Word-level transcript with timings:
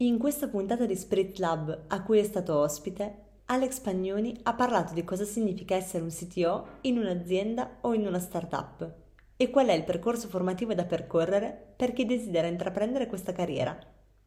In 0.00 0.16
questa 0.16 0.46
puntata 0.46 0.86
di 0.86 0.94
Spirit 0.94 1.38
Lab, 1.38 1.86
a 1.88 2.02
cui 2.04 2.20
è 2.20 2.22
stato 2.22 2.56
ospite, 2.56 3.40
Alex 3.46 3.80
Pagnoni 3.80 4.38
ha 4.44 4.54
parlato 4.54 4.94
di 4.94 5.02
cosa 5.02 5.24
significa 5.24 5.74
essere 5.74 6.04
un 6.04 6.10
CTO 6.10 6.66
in 6.82 6.98
un'azienda 6.98 7.78
o 7.80 7.94
in 7.94 8.06
una 8.06 8.20
startup 8.20 8.88
e 9.36 9.50
qual 9.50 9.66
è 9.66 9.72
il 9.72 9.82
percorso 9.82 10.28
formativo 10.28 10.72
da 10.72 10.84
percorrere 10.84 11.74
per 11.76 11.92
chi 11.92 12.06
desidera 12.06 12.46
intraprendere 12.46 13.08
questa 13.08 13.32
carriera. 13.32 13.76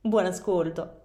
Buon 0.01 0.25
ascolto! 0.25 1.00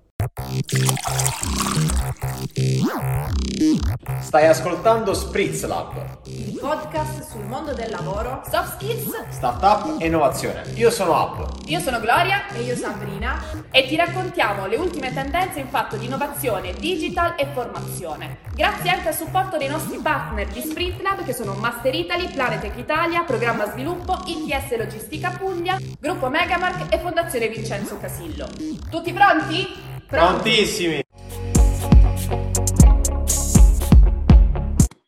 Stai 4.20 4.46
ascoltando 4.46 5.12
Spritz 5.12 5.64
Lab, 5.66 6.20
il 6.24 6.58
podcast 6.58 7.28
sul 7.28 7.44
mondo 7.44 7.74
del 7.74 7.90
lavoro, 7.90 8.42
soft 8.50 8.76
skills, 8.76 9.28
startup 9.28 10.00
e 10.00 10.06
innovazione. 10.06 10.62
Io 10.74 10.90
sono 10.90 11.14
Ab. 11.14 11.66
Io 11.66 11.78
sono 11.80 12.00
Gloria 12.00 12.48
e 12.48 12.62
io 12.62 12.74
Sabrina 12.74 13.40
e 13.70 13.86
ti 13.86 13.94
raccontiamo 13.94 14.66
le 14.66 14.76
ultime 14.76 15.12
tendenze 15.12 15.60
in 15.60 15.68
fatto 15.68 15.96
di 15.96 16.06
innovazione, 16.06 16.72
digital 16.72 17.34
e 17.36 17.46
formazione. 17.52 18.38
Grazie 18.54 18.90
anche 18.90 19.08
al 19.08 19.14
supporto 19.14 19.58
dei 19.58 19.68
nostri 19.68 19.98
partner 19.98 20.48
di 20.48 20.60
Sprint 20.60 21.02
Lab 21.02 21.24
che 21.24 21.34
sono 21.34 21.54
Master 21.54 21.94
Italy, 21.94 22.32
Planetech 22.32 22.78
Italia, 22.78 23.22
Programma 23.22 23.70
Sviluppo, 23.70 24.18
ITS 24.26 24.76
Logistica 24.76 25.30
Puglia, 25.38 25.78
Gruppo 26.00 26.28
Megamark 26.28 26.92
e 26.92 26.98
Fondazione 26.98 27.48
Vincenzo 27.48 27.98
Casillo. 27.98 28.48
Tutti 28.90 29.12
pronti? 29.12 29.85
Prontissimi! 30.08 31.02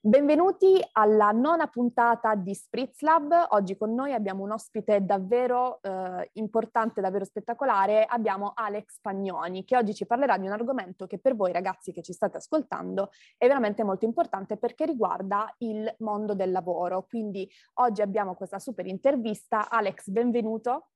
Benvenuti 0.01 0.80
alla 0.93 1.30
nona 1.30 1.69
puntata 1.69 2.34
di 2.34 2.52
Spritz 2.52 3.02
Lab. 3.02 3.33
Oggi 3.51 3.77
con 3.77 3.95
noi 3.95 4.12
abbiamo 4.12 4.43
un 4.43 4.51
ospite 4.51 5.05
davvero 5.05 5.80
eh, 5.83 6.30
importante, 6.33 7.01
davvero 7.01 7.24
spettacolare. 7.24 8.07
Abbiamo 8.07 8.52
Alex 8.57 8.98
Pagnoni 9.01 9.65
che 9.65 9.77
oggi 9.77 9.95
ci 9.95 10.05
parlerà 10.05 10.37
di 10.37 10.47
un 10.47 10.52
argomento 10.52 11.07
che 11.07 11.21
per 11.21 11.37
voi 11.37 11.52
ragazzi 11.52 11.93
che 11.93 12.02
ci 12.02 12.12
state 12.12 12.38
ascoltando 12.38 13.10
è 13.37 13.46
veramente 13.46 13.85
molto 13.85 14.04
importante 14.04 14.57
perché 14.57 14.85
riguarda 14.85 15.54
il 15.59 15.95
mondo 15.99 16.35
del 16.35 16.51
lavoro. 16.51 17.07
Quindi 17.09 17.49
oggi 17.74 18.02
abbiamo 18.02 18.35
questa 18.35 18.59
super 18.59 18.87
intervista. 18.87 19.71
Alex, 19.71 20.09
benvenuto. 20.09 20.88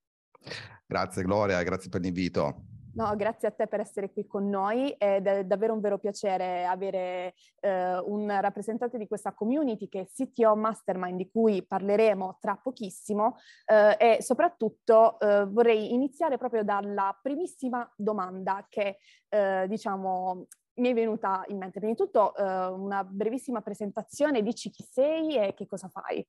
Grazie 0.86 1.22
Gloria, 1.22 1.62
grazie 1.62 1.88
per 1.88 2.00
l'invito. 2.00 2.71
No, 2.94 3.14
grazie 3.16 3.48
a 3.48 3.50
te 3.50 3.66
per 3.66 3.80
essere 3.80 4.12
qui 4.12 4.26
con 4.26 4.48
noi 4.48 4.94
è 4.98 5.20
davvero 5.20 5.72
un 5.72 5.80
vero 5.80 5.98
piacere 5.98 6.66
avere 6.66 7.34
eh, 7.60 7.98
un 7.98 8.28
rappresentante 8.40 8.98
di 8.98 9.06
questa 9.06 9.32
community 9.32 9.88
che 9.88 10.00
è 10.00 10.06
CTO 10.06 10.54
Mastermind 10.56 11.16
di 11.16 11.30
cui 11.30 11.64
parleremo 11.64 12.38
tra 12.38 12.56
pochissimo 12.56 13.36
eh, 13.66 13.96
e 13.98 14.22
soprattutto 14.22 15.18
eh, 15.20 15.46
vorrei 15.46 15.94
iniziare 15.94 16.36
proprio 16.36 16.64
dalla 16.64 17.18
primissima 17.20 17.90
domanda 17.96 18.66
che 18.68 18.98
eh, 19.28 19.66
diciamo 19.68 20.46
mi 20.74 20.90
è 20.90 20.94
venuta 20.94 21.44
in 21.48 21.58
mente. 21.58 21.78
Prima 21.78 21.94
di 21.94 21.98
tutto 21.98 22.34
eh, 22.34 22.66
una 22.66 23.04
brevissima 23.04 23.60
presentazione, 23.60 24.42
dici 24.42 24.70
chi 24.70 24.84
sei 24.90 25.36
e 25.36 25.54
che 25.54 25.66
cosa 25.66 25.88
fai. 25.88 26.26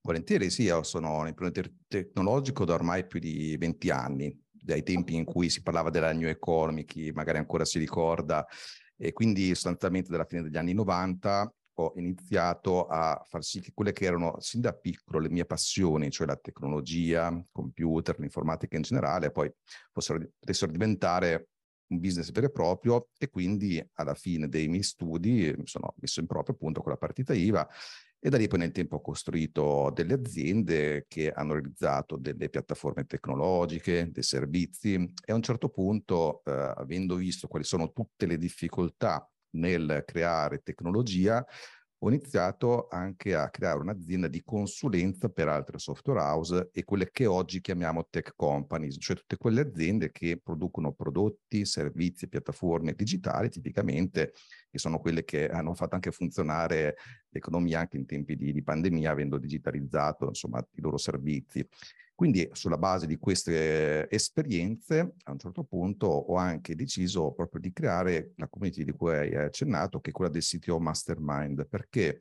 Volentieri 0.00 0.50
sì, 0.50 0.62
io 0.62 0.82
sono 0.82 1.18
un 1.18 1.28
imprenditore 1.28 1.74
tecnologico 1.86 2.64
da 2.64 2.74
ormai 2.74 3.06
più 3.06 3.20
di 3.20 3.56
20 3.56 3.90
anni, 3.90 4.46
dai 4.62 4.82
tempi 4.82 5.14
in 5.14 5.24
cui 5.24 5.48
si 5.50 5.62
parlava 5.62 5.90
della 5.90 6.12
New 6.12 6.28
Economy, 6.28 6.84
chi 6.84 7.10
magari 7.12 7.38
ancora 7.38 7.64
si 7.64 7.78
ricorda, 7.78 8.46
e 8.96 9.12
quindi 9.12 9.54
sostanzialmente 9.54 10.10
dalla 10.10 10.24
fine 10.24 10.42
degli 10.42 10.56
anni 10.56 10.74
90 10.74 11.52
ho 11.80 11.92
iniziato 11.96 12.86
a 12.86 13.22
far 13.24 13.44
sì 13.44 13.60
che 13.60 13.70
quelle 13.72 13.92
che 13.92 14.04
erano 14.04 14.36
sin 14.40 14.60
da 14.60 14.72
piccolo 14.72 15.20
le 15.20 15.30
mie 15.30 15.44
passioni, 15.44 16.10
cioè 16.10 16.26
la 16.26 16.36
tecnologia, 16.36 17.32
computer, 17.52 18.18
l'informatica 18.18 18.76
in 18.76 18.82
generale, 18.82 19.30
poi 19.30 19.50
fossero, 19.92 20.18
potessero 20.38 20.72
diventare 20.72 21.50
un 21.88 22.00
business 22.00 22.30
vero 22.32 22.46
e 22.46 22.50
proprio 22.50 23.08
e 23.16 23.30
quindi 23.30 23.82
alla 23.94 24.14
fine 24.14 24.48
dei 24.48 24.68
miei 24.68 24.82
studi 24.82 25.54
mi 25.56 25.66
sono 25.66 25.94
messo 26.00 26.20
in 26.20 26.26
proprio 26.26 26.54
appunto 26.54 26.82
con 26.82 26.90
la 26.90 26.98
partita 26.98 27.32
IVA 27.32 27.66
e 28.20 28.30
da 28.30 28.36
lì 28.36 28.48
poi 28.48 28.58
nel 28.58 28.72
tempo 28.72 28.96
ho 28.96 29.00
costruito 29.00 29.92
delle 29.94 30.14
aziende 30.14 31.06
che 31.08 31.30
hanno 31.30 31.52
realizzato 31.52 32.16
delle 32.16 32.48
piattaforme 32.48 33.04
tecnologiche, 33.06 34.10
dei 34.10 34.22
servizi 34.22 34.94
e 34.94 35.32
a 35.32 35.34
un 35.34 35.42
certo 35.42 35.68
punto, 35.68 36.42
eh, 36.44 36.50
avendo 36.76 37.14
visto 37.14 37.46
quali 37.46 37.64
sono 37.64 37.92
tutte 37.92 38.26
le 38.26 38.36
difficoltà 38.36 39.28
nel 39.50 40.02
creare 40.04 40.60
tecnologia, 40.62 41.44
ho 42.00 42.08
iniziato 42.08 42.86
anche 42.88 43.34
a 43.34 43.50
creare 43.50 43.80
un'azienda 43.80 44.28
di 44.28 44.42
consulenza 44.44 45.28
per 45.28 45.48
altre 45.48 45.78
software 45.78 46.20
house 46.20 46.70
e 46.72 46.84
quelle 46.84 47.10
che 47.10 47.26
oggi 47.26 47.60
chiamiamo 47.60 48.06
tech 48.08 48.34
companies, 48.36 48.96
cioè 49.00 49.16
tutte 49.16 49.36
quelle 49.36 49.62
aziende 49.62 50.12
che 50.12 50.38
producono 50.40 50.92
prodotti, 50.92 51.64
servizi, 51.64 52.28
piattaforme 52.28 52.92
digitali 52.94 53.48
tipicamente, 53.48 54.32
che 54.70 54.78
sono 54.78 55.00
quelle 55.00 55.24
che 55.24 55.48
hanno 55.48 55.74
fatto 55.74 55.96
anche 55.96 56.12
funzionare 56.12 56.96
l'economia 57.30 57.80
anche 57.80 57.96
in 57.96 58.06
tempi 58.06 58.36
di, 58.36 58.52
di 58.52 58.62
pandemia, 58.62 59.10
avendo 59.10 59.36
digitalizzato 59.36 60.26
insomma 60.26 60.64
i 60.76 60.80
loro 60.80 60.98
servizi. 60.98 61.66
Quindi 62.18 62.48
sulla 62.50 62.78
base 62.78 63.06
di 63.06 63.16
queste 63.16 64.10
esperienze, 64.10 65.14
a 65.22 65.30
un 65.30 65.38
certo 65.38 65.62
punto 65.62 66.08
ho 66.08 66.34
anche 66.34 66.74
deciso 66.74 67.30
proprio 67.30 67.60
di 67.60 67.72
creare 67.72 68.32
la 68.38 68.48
community 68.48 68.82
di 68.82 68.90
cui 68.90 69.14
hai 69.14 69.36
accennato, 69.36 70.00
che 70.00 70.10
è 70.10 70.12
quella 70.12 70.28
del 70.28 70.42
CTO 70.42 70.80
Mastermind, 70.80 71.68
perché 71.68 72.18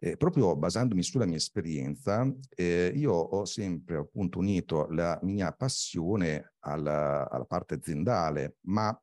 eh, 0.00 0.16
proprio 0.16 0.56
basandomi 0.56 1.04
sulla 1.04 1.26
mia 1.26 1.36
esperienza, 1.36 2.28
eh, 2.56 2.92
io 2.92 3.12
ho 3.12 3.44
sempre 3.44 3.98
appunto 3.98 4.40
unito 4.40 4.88
la 4.88 5.16
mia 5.22 5.52
passione 5.52 6.54
alla, 6.64 7.30
alla 7.30 7.44
parte 7.44 7.74
aziendale, 7.74 8.56
ma 8.62 9.00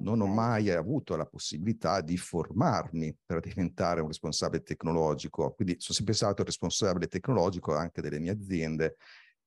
non 0.00 0.20
ho 0.20 0.26
mai 0.26 0.70
avuto 0.70 1.14
la 1.14 1.26
possibilità 1.26 2.00
di 2.00 2.16
formarmi 2.16 3.16
per 3.24 3.38
diventare 3.38 4.00
un 4.00 4.08
responsabile 4.08 4.64
tecnologico. 4.64 5.52
Quindi 5.52 5.76
sono 5.78 5.94
sempre 5.94 6.14
stato 6.14 6.42
responsabile 6.42 7.06
tecnologico 7.06 7.76
anche 7.76 8.00
delle 8.00 8.18
mie 8.18 8.32
aziende 8.32 8.96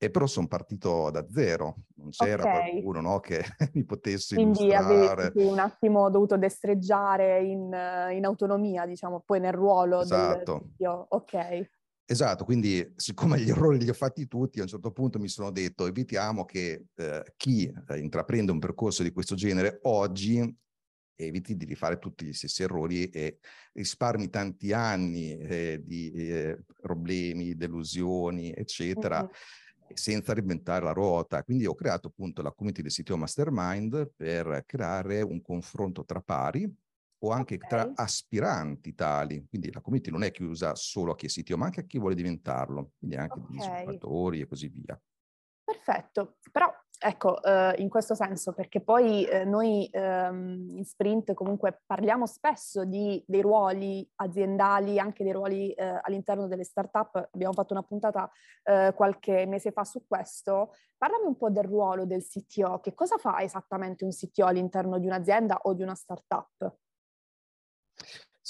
e 0.03 0.09
però 0.09 0.25
sono 0.25 0.47
partito 0.47 1.11
da 1.11 1.27
zero, 1.29 1.83
non 1.97 2.09
c'era 2.09 2.41
okay. 2.41 2.71
qualcuno 2.71 3.01
no, 3.01 3.19
che 3.19 3.43
mi 3.73 3.83
potesse 3.83 4.33
Quindi 4.33 4.63
illustrare. 4.63 5.31
Quindi 5.31 5.51
un 5.51 5.59
attimo 5.59 6.09
dovuto 6.09 6.37
destreggiare 6.37 7.43
in, 7.43 7.65
in, 8.11 8.25
autonomia, 8.25 8.87
diciamo, 8.87 9.21
poi 9.23 9.39
nel 9.39 9.53
ruolo 9.53 10.01
esatto. 10.01 10.69
del 10.75 11.05
Ok. 11.09 11.69
Esatto, 12.03 12.45
quindi 12.45 12.91
siccome 12.95 13.39
gli 13.39 13.51
errori 13.51 13.77
li 13.77 13.89
ho 13.89 13.93
fatti 13.93 14.27
tutti, 14.27 14.57
a 14.57 14.63
un 14.63 14.69
certo 14.69 14.91
punto 14.91 15.19
mi 15.19 15.27
sono 15.27 15.51
detto 15.51 15.85
evitiamo 15.85 16.45
che 16.45 16.87
eh, 16.95 17.33
chi 17.37 17.71
eh, 17.87 17.99
intraprende 17.99 18.51
un 18.51 18.59
percorso 18.59 19.03
di 19.03 19.11
questo 19.11 19.35
genere 19.35 19.81
oggi 19.83 20.39
eviti 21.15 21.55
di 21.55 21.65
rifare 21.65 21.99
tutti 21.99 22.25
gli 22.25 22.33
stessi 22.33 22.63
errori 22.63 23.07
e 23.09 23.37
risparmi 23.73 24.31
tanti 24.31 24.73
anni 24.73 25.37
eh, 25.37 25.79
di 25.85 26.11
eh, 26.11 26.63
problemi, 26.81 27.55
delusioni, 27.55 28.51
eccetera. 28.51 29.21
Mm-hmm 29.21 29.31
senza 29.95 30.33
reinventare 30.33 30.83
la 30.83 30.93
ruota. 30.93 31.43
Quindi 31.43 31.65
ho 31.65 31.75
creato 31.75 32.07
appunto 32.07 32.41
la 32.41 32.51
community 32.51 32.81
del 32.81 32.91
sito 32.91 33.17
Mastermind 33.17 34.11
per 34.15 34.63
creare 34.65 35.21
un 35.21 35.41
confronto 35.41 36.05
tra 36.05 36.21
pari 36.21 36.71
o 37.23 37.29
anche 37.31 37.55
okay. 37.55 37.69
tra 37.69 37.91
aspiranti 37.95 38.93
tali. 38.95 39.45
Quindi 39.47 39.71
la 39.71 39.81
community 39.81 40.11
non 40.11 40.23
è 40.23 40.31
chiusa 40.31 40.75
solo 40.75 41.11
a 41.11 41.15
chi 41.15 41.27
è 41.27 41.29
CTO, 41.29 41.57
ma 41.57 41.65
anche 41.65 41.81
a 41.81 41.83
chi 41.83 41.99
vuole 41.99 42.15
diventarlo, 42.15 42.93
quindi 42.97 43.15
anche 43.15 43.39
okay. 43.39 43.55
di 43.55 43.61
sviluppatori 43.61 44.41
e 44.41 44.47
così 44.47 44.67
via. 44.67 44.99
Perfetto, 45.63 46.37
però 46.51 46.71
ecco, 47.03 47.41
eh, 47.41 47.73
in 47.79 47.89
questo 47.89 48.13
senso, 48.13 48.53
perché 48.53 48.79
poi 48.79 49.25
eh, 49.25 49.43
noi 49.43 49.89
ehm, 49.91 50.67
in 50.69 50.85
sprint 50.85 51.33
comunque 51.33 51.81
parliamo 51.85 52.27
spesso 52.27 52.85
di, 52.85 53.23
dei 53.25 53.41
ruoli 53.41 54.07
aziendali, 54.17 54.99
anche 54.99 55.23
dei 55.23 55.33
ruoli 55.33 55.71
eh, 55.73 55.99
all'interno 56.03 56.47
delle 56.47 56.63
start-up, 56.63 57.29
abbiamo 57.33 57.53
fatto 57.53 57.73
una 57.73 57.81
puntata 57.81 58.29
eh, 58.63 58.93
qualche 58.95 59.47
mese 59.47 59.71
fa 59.71 59.83
su 59.83 60.05
questo. 60.07 60.73
Parlami 60.95 61.25
un 61.25 61.37
po' 61.37 61.49
del 61.49 61.63
ruolo 61.63 62.05
del 62.05 62.23
CTO, 62.23 62.79
che 62.79 62.93
cosa 62.93 63.17
fa 63.17 63.41
esattamente 63.41 64.03
un 64.05 64.11
CTO 64.11 64.45
all'interno 64.45 64.99
di 64.99 65.07
un'azienda 65.07 65.61
o 65.63 65.73
di 65.73 65.81
una 65.81 65.95
start-up? 65.95 66.75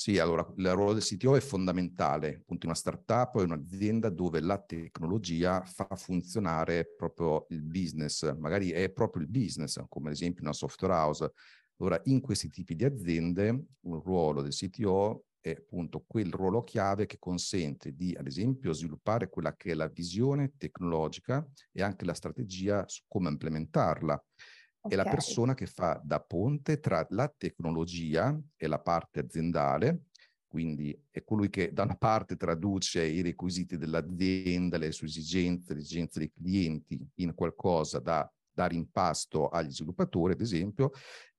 Sì, 0.01 0.17
allora 0.17 0.51
il 0.57 0.71
ruolo 0.73 0.93
del 0.93 1.03
CTO 1.03 1.35
è 1.35 1.39
fondamentale, 1.39 2.37
appunto 2.41 2.65
una 2.65 2.73
startup 2.73 3.37
è 3.39 3.43
un'azienda 3.43 4.09
dove 4.09 4.39
la 4.41 4.57
tecnologia 4.59 5.61
fa 5.63 5.87
funzionare 5.95 6.91
proprio 6.97 7.45
il 7.49 7.61
business, 7.61 8.35
magari 8.35 8.71
è 8.71 8.89
proprio 8.89 9.21
il 9.21 9.27
business, 9.29 9.79
come 9.89 10.07
ad 10.07 10.13
esempio 10.15 10.41
una 10.41 10.53
software 10.53 10.93
house. 10.95 11.31
Allora 11.77 12.01
in 12.05 12.19
questi 12.19 12.49
tipi 12.49 12.73
di 12.75 12.83
aziende 12.83 13.49
un 13.81 14.01
ruolo 14.01 14.41
del 14.41 14.53
CTO 14.53 15.25
è 15.39 15.51
appunto 15.51 16.03
quel 16.07 16.31
ruolo 16.31 16.63
chiave 16.63 17.05
che 17.05 17.17
consente 17.19 17.93
di, 17.93 18.15
ad 18.17 18.25
esempio, 18.25 18.73
sviluppare 18.73 19.29
quella 19.29 19.55
che 19.55 19.71
è 19.71 19.73
la 19.75 19.87
visione 19.87 20.53
tecnologica 20.57 21.47
e 21.71 21.83
anche 21.83 22.05
la 22.05 22.13
strategia 22.15 22.87
su 22.87 23.03
come 23.07 23.29
implementarla. 23.29 24.23
Okay. 24.83 24.97
È 24.97 25.03
la 25.03 25.09
persona 25.09 25.53
che 25.53 25.67
fa 25.67 26.01
da 26.03 26.19
ponte 26.19 26.79
tra 26.79 27.05
la 27.11 27.31
tecnologia 27.35 28.35
e 28.57 28.67
la 28.67 28.79
parte 28.79 29.19
aziendale, 29.19 30.05
quindi 30.47 30.99
è 31.11 31.23
colui 31.23 31.49
che 31.49 31.71
da 31.71 31.83
una 31.83 31.95
parte 31.95 32.35
traduce 32.35 33.05
i 33.05 33.21
requisiti 33.21 33.77
dell'azienda, 33.77 34.77
le 34.77 34.91
sue 34.91 35.07
esigenze, 35.07 35.75
le 35.75 35.81
esigenze 35.81 36.19
dei 36.19 36.31
clienti 36.31 36.99
in 37.15 37.35
qualcosa 37.35 37.99
da 37.99 38.29
dare 38.53 38.75
in 38.75 38.89
pasto 38.89 39.49
agli 39.49 39.71
sviluppatori, 39.71 40.33
ad 40.33 40.41
esempio, 40.41 40.91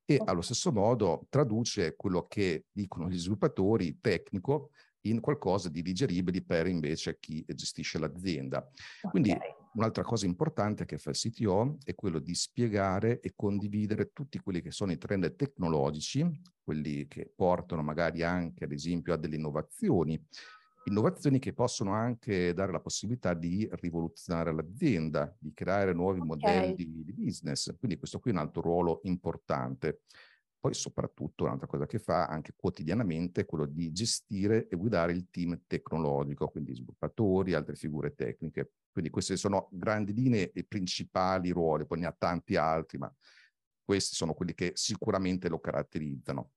e 0.05 0.21
allo 0.25 0.41
stesso 0.41 0.73
modo 0.73 1.27
traduce 1.29 1.95
quello 1.97 2.27
che 2.27 2.67
dicono 2.73 3.09
gli 3.09 3.19
sviluppatori 3.19 3.99
tecnico 4.01 4.71
in 5.03 5.21
qualcosa 5.21 5.69
di 5.69 5.83
digeribile 5.83 6.43
per 6.43 6.69
invece 6.69 7.19
chi 7.19 7.45
gestisce 7.47 7.99
l'azienda. 7.99 8.67
Quindi 9.11 9.37
un'altra 9.75 10.03
cosa 10.03 10.27
importante 10.27 10.85
che 10.85 10.99
fa 10.99 11.11
il 11.11 11.17
CTO 11.17 11.79
è 11.85 11.95
quello 11.95 12.19
di 12.19 12.35
spiegare 12.35 13.21
e 13.21 13.33
condividere 13.35 14.11
tutti 14.13 14.39
quelli 14.39 14.61
che 14.61 14.71
sono 14.71 14.93
i 14.93 14.99
trend 14.99 15.35
tecnologici, 15.35 16.29
quelli 16.63 17.07
che 17.07 17.31
portano 17.35 17.83
magari 17.83 18.23
anche 18.23 18.65
ad 18.65 18.73
esempio 18.73 19.15
a 19.15 19.17
delle 19.17 19.37
innovazioni, 19.37 20.23
innovazioni 20.85 21.39
che 21.39 21.53
possono 21.53 21.93
anche 21.93 22.53
dare 22.55 22.73
la 22.73 22.81
possibilità 22.81 23.35
di 23.35 23.69
rivoluzionare 23.73 24.53
l'azienda, 24.53 25.35
di 25.39 25.53
creare 25.55 25.93
nuovi 25.93 26.21
okay. 26.21 26.29
modelli 26.29 26.75
di, 26.75 27.05
di 27.05 27.13
business. 27.13 27.75
Quindi 27.79 27.99
questo 27.99 28.19
qui 28.19 28.31
è 28.31 28.35
un 28.35 28.41
altro 28.41 28.63
ruolo 28.63 29.01
importante. 29.05 30.03
Poi 30.63 30.75
soprattutto 30.75 31.43
un'altra 31.43 31.67
cosa 31.67 31.87
che 31.87 31.99
fa 31.99 32.27
anche 32.27 32.53
quotidianamente 32.55 33.41
è 33.41 33.47
quello 33.47 33.67
di 33.67 33.91
gestire 33.91 34.69
e 34.69 34.77
guidare 34.77 35.11
il 35.11 35.29
team 35.29 35.63
tecnologico, 35.67 36.47
quindi 36.47 36.73
sviluppatori, 36.73 37.55
altre 37.55 37.75
figure 37.75 38.15
tecniche. 38.15 38.75
Quindi 38.93 39.11
queste 39.11 39.37
sono 39.37 39.67
grandi 39.73 40.13
linee 40.13 40.53
e 40.53 40.63
principali 40.63 41.51
ruoli, 41.51 41.85
poi 41.85 41.99
ne 41.99 42.07
ha 42.07 42.15
tanti 42.17 42.55
altri, 42.55 42.99
ma 42.99 43.13
questi 43.85 44.15
sono 44.15 44.35
quelli 44.35 44.55
che 44.55 44.71
sicuramente 44.77 45.49
lo 45.49 45.59
caratterizzano. 45.59 46.51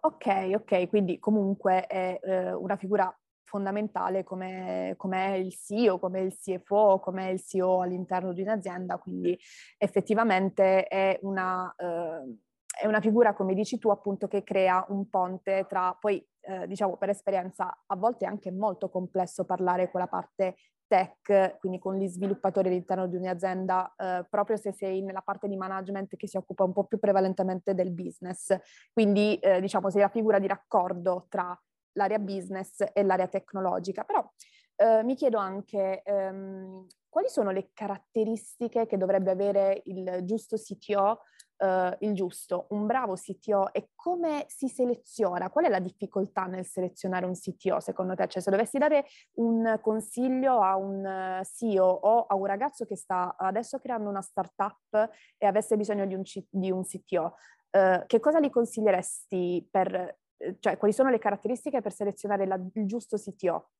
Ok, 0.00 0.26
ok, 0.52 0.88
quindi 0.88 1.20
comunque 1.20 1.86
è 1.86 2.18
eh, 2.20 2.52
una 2.52 2.74
figura 2.74 3.16
fondamentale 3.44 4.24
come, 4.24 4.94
come 4.96 5.38
il 5.38 5.54
CEO, 5.54 6.00
come 6.00 6.22
il 6.22 6.34
CFO, 6.34 6.98
come 6.98 7.30
il 7.30 7.40
CEO 7.40 7.82
all'interno 7.82 8.32
di 8.32 8.42
un'azienda, 8.42 8.98
quindi 8.98 9.38
effettivamente 9.78 10.88
è 10.88 11.16
una... 11.22 11.72
Eh, 11.76 12.40
è 12.78 12.86
una 12.86 13.00
figura, 13.00 13.32
come 13.32 13.54
dici 13.54 13.78
tu, 13.78 13.88
appunto, 13.88 14.28
che 14.28 14.42
crea 14.42 14.84
un 14.88 15.08
ponte 15.08 15.64
tra, 15.66 15.96
poi 15.98 16.24
eh, 16.40 16.66
diciamo 16.66 16.96
per 16.98 17.08
esperienza, 17.08 17.82
a 17.86 17.96
volte 17.96 18.26
è 18.26 18.28
anche 18.28 18.52
molto 18.52 18.90
complesso 18.90 19.44
parlare 19.44 19.90
con 19.90 20.00
la 20.00 20.06
parte 20.06 20.56
tech, 20.86 21.56
quindi 21.58 21.78
con 21.78 21.96
gli 21.96 22.06
sviluppatori 22.06 22.68
all'interno 22.68 23.06
di 23.06 23.16
un'azienda, 23.16 23.94
eh, 23.96 24.26
proprio 24.28 24.56
se 24.56 24.72
sei 24.72 25.02
nella 25.02 25.22
parte 25.22 25.48
di 25.48 25.56
management 25.56 26.16
che 26.16 26.28
si 26.28 26.36
occupa 26.36 26.64
un 26.64 26.72
po' 26.72 26.84
più 26.84 26.98
prevalentemente 26.98 27.74
del 27.74 27.92
business. 27.92 28.54
Quindi 28.92 29.36
eh, 29.38 29.60
diciamo 29.60 29.88
sei 29.88 30.02
la 30.02 30.08
figura 30.08 30.38
di 30.38 30.46
raccordo 30.46 31.26
tra 31.30 31.58
l'area 31.92 32.18
business 32.18 32.84
e 32.92 33.02
l'area 33.02 33.26
tecnologica. 33.26 34.04
Però 34.04 34.30
eh, 34.76 35.02
mi 35.02 35.14
chiedo 35.14 35.38
anche 35.38 36.02
ehm, 36.02 36.86
quali 37.08 37.28
sono 37.28 37.50
le 37.50 37.70
caratteristiche 37.72 38.86
che 38.86 38.98
dovrebbe 38.98 39.30
avere 39.30 39.80
il 39.86 40.20
giusto 40.24 40.56
CTO 40.56 41.20
uh, 41.58 41.96
il 42.00 42.14
giusto, 42.14 42.66
un 42.70 42.86
bravo 42.86 43.14
CTO 43.14 43.72
e 43.72 43.90
come 43.94 44.44
si 44.48 44.68
seleziona? 44.68 45.50
Qual 45.50 45.64
è 45.64 45.68
la 45.68 45.78
difficoltà 45.78 46.44
nel 46.44 46.66
selezionare 46.66 47.26
un 47.26 47.34
CTO 47.34 47.80
secondo 47.80 48.14
te? 48.14 48.26
Cioè 48.28 48.42
se 48.42 48.50
dovessi 48.50 48.78
dare 48.78 49.06
un 49.34 49.78
consiglio 49.80 50.60
a 50.60 50.76
un 50.76 51.40
CEO 51.44 51.84
o 51.84 52.26
a 52.26 52.34
un 52.34 52.46
ragazzo 52.46 52.84
che 52.84 52.96
sta 52.96 53.36
adesso 53.36 53.78
creando 53.78 54.08
una 54.08 54.22
startup 54.22 55.10
e 55.36 55.46
avesse 55.46 55.76
bisogno 55.76 56.06
di 56.06 56.14
un, 56.14 56.22
C- 56.22 56.46
di 56.50 56.70
un 56.70 56.82
CTO, 56.84 57.24
uh, 57.24 57.76
eh, 57.76 58.04
che 58.06 58.20
cosa 58.20 58.40
gli 58.40 58.50
consiglieresti 58.50 59.68
per, 59.70 60.18
eh, 60.36 60.56
cioè 60.60 60.76
quali 60.76 60.92
sono 60.92 61.10
le 61.10 61.18
caratteristiche 61.18 61.80
per 61.80 61.92
selezionare 61.92 62.46
la, 62.46 62.60
il 62.74 62.86
giusto 62.86 63.16
CTO? 63.16 63.70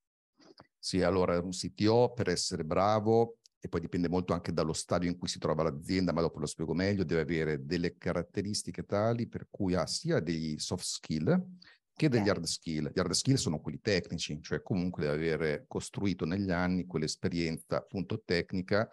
Sì, 0.79 1.03
allora 1.03 1.39
un 1.41 1.51
CTO 1.51 2.13
per 2.13 2.29
essere 2.29 2.65
bravo 2.65 3.39
e 3.67 3.69
poi 3.69 3.81
dipende 3.81 4.09
molto 4.09 4.33
anche 4.33 4.53
dallo 4.53 4.73
stadio 4.73 5.11
in 5.11 5.19
cui 5.19 5.29
si 5.29 5.39
trova 5.39 5.65
l'azienda, 5.65 6.13
ma 6.13 6.21
dopo 6.21 6.39
lo 6.39 6.47
spiego 6.47 6.73
meglio, 6.73 7.05
deve 7.05 7.21
avere 7.21 7.65
delle 7.65 7.97
caratteristiche 7.99 8.85
tali 8.85 9.27
per 9.29 9.49
cui 9.51 9.75
ha 9.75 9.87
sia 9.87 10.21
degli 10.21 10.57
soft 10.59 10.85
skill 10.85 11.45
che 11.93 12.09
degli 12.09 12.29
hard 12.29 12.45
skill. 12.45 12.91
Gli 12.93 12.99
hard 12.99 13.13
skill 13.13 13.37
sono 13.37 13.61
quelli 13.61 13.81
tecnici, 13.81 14.41
cioè 14.43 14.63
comunque 14.63 15.03
deve 15.05 15.33
avere 15.33 15.65
costruito 15.67 16.27
negli 16.27 16.51
anni 16.51 16.87
quell'esperienza 16.87 17.79
appunto 17.79 18.23
tecnica 18.25 18.89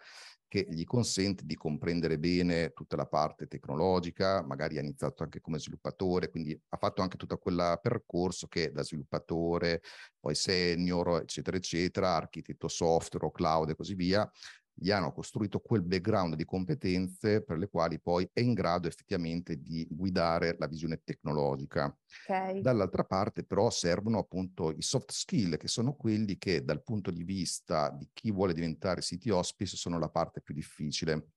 che 0.48 0.66
gli 0.70 0.84
consente 0.84 1.44
di 1.44 1.56
comprendere 1.56 2.16
bene 2.16 2.72
tutta 2.72 2.94
la 2.94 3.06
parte 3.06 3.48
tecnologica, 3.48 4.40
magari 4.42 4.78
ha 4.78 4.82
iniziato 4.82 5.24
anche 5.24 5.40
come 5.40 5.58
sviluppatore, 5.58 6.30
quindi 6.30 6.58
ha 6.68 6.76
fatto 6.76 7.02
anche 7.02 7.16
tutto 7.16 7.36
quel 7.38 7.78
percorso 7.82 8.46
che 8.46 8.70
da 8.70 8.84
sviluppatore, 8.84 9.82
poi 10.20 10.36
senior, 10.36 11.22
eccetera, 11.22 11.56
eccetera, 11.56 12.14
architetto 12.14 12.68
software 12.68 13.26
o 13.26 13.32
cloud 13.32 13.70
e 13.70 13.74
così 13.74 13.94
via, 13.94 14.30
gli 14.74 14.90
hanno 14.90 15.12
costruito 15.12 15.60
quel 15.60 15.82
background 15.82 16.34
di 16.34 16.44
competenze 16.44 17.42
per 17.42 17.58
le 17.58 17.68
quali 17.68 18.00
poi 18.00 18.28
è 18.32 18.40
in 18.40 18.54
grado 18.54 18.88
effettivamente 18.88 19.60
di 19.62 19.86
guidare 19.88 20.56
la 20.58 20.66
visione 20.66 21.00
tecnologica. 21.04 21.96
Okay. 22.24 22.60
Dall'altra 22.60 23.04
parte 23.04 23.44
però 23.44 23.70
servono 23.70 24.18
appunto 24.18 24.72
i 24.72 24.82
soft 24.82 25.12
skill, 25.12 25.56
che 25.56 25.68
sono 25.68 25.94
quelli 25.94 26.36
che 26.36 26.64
dal 26.64 26.82
punto 26.82 27.10
di 27.10 27.22
vista 27.22 27.90
di 27.90 28.08
chi 28.12 28.32
vuole 28.32 28.52
diventare 28.52 29.00
CTO 29.00 29.42
spesso 29.42 29.76
sono 29.76 29.98
la 29.98 30.08
parte 30.08 30.40
più 30.40 30.54
difficile, 30.54 31.28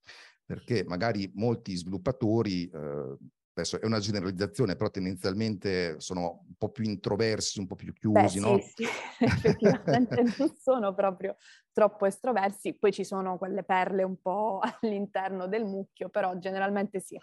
perché 0.44 0.84
magari 0.84 1.30
molti 1.34 1.76
sviluppatori 1.76 2.68
eh, 2.68 3.16
adesso 3.58 3.80
è 3.80 3.84
una 3.84 3.98
generalizzazione, 3.98 4.76
però 4.76 4.90
tendenzialmente 4.90 6.00
sono 6.00 6.44
un 6.46 6.54
po' 6.56 6.70
più 6.70 6.84
introversi, 6.84 7.58
un 7.58 7.66
po' 7.66 7.74
più 7.74 7.92
chiusi, 7.92 8.38
Beh, 8.40 8.46
no? 8.46 8.58
Sì, 8.58 8.84
sì, 8.84 8.88
effettivamente 9.24 10.22
non 10.38 10.54
sono 10.56 10.94
proprio 10.94 11.36
troppo 11.72 12.06
estroversi, 12.06 12.74
poi 12.74 12.92
ci 12.92 13.04
sono 13.04 13.36
quelle 13.38 13.64
perle 13.64 14.02
un 14.02 14.20
po' 14.20 14.60
all'interno 14.80 15.46
del 15.46 15.64
mucchio, 15.64 16.08
però 16.08 16.36
generalmente 16.38 17.00
sì. 17.00 17.18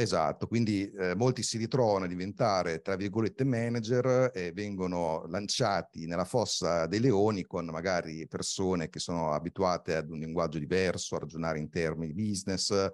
Esatto, 0.00 0.46
quindi 0.46 0.88
eh, 0.92 1.16
molti 1.16 1.42
si 1.42 1.58
ritrovano 1.58 2.04
a 2.04 2.08
diventare, 2.08 2.82
tra 2.82 2.94
virgolette, 2.94 3.42
manager 3.42 4.30
e 4.32 4.52
vengono 4.52 5.24
lanciati 5.26 6.06
nella 6.06 6.24
fossa 6.24 6.86
dei 6.86 7.00
leoni 7.00 7.42
con 7.42 7.64
magari 7.66 8.28
persone 8.28 8.90
che 8.90 9.00
sono 9.00 9.32
abituate 9.32 9.96
ad 9.96 10.08
un 10.08 10.20
linguaggio 10.20 10.60
diverso, 10.60 11.16
a 11.16 11.18
ragionare 11.18 11.58
in 11.58 11.68
termini 11.68 12.12
di 12.12 12.28
business, 12.28 12.90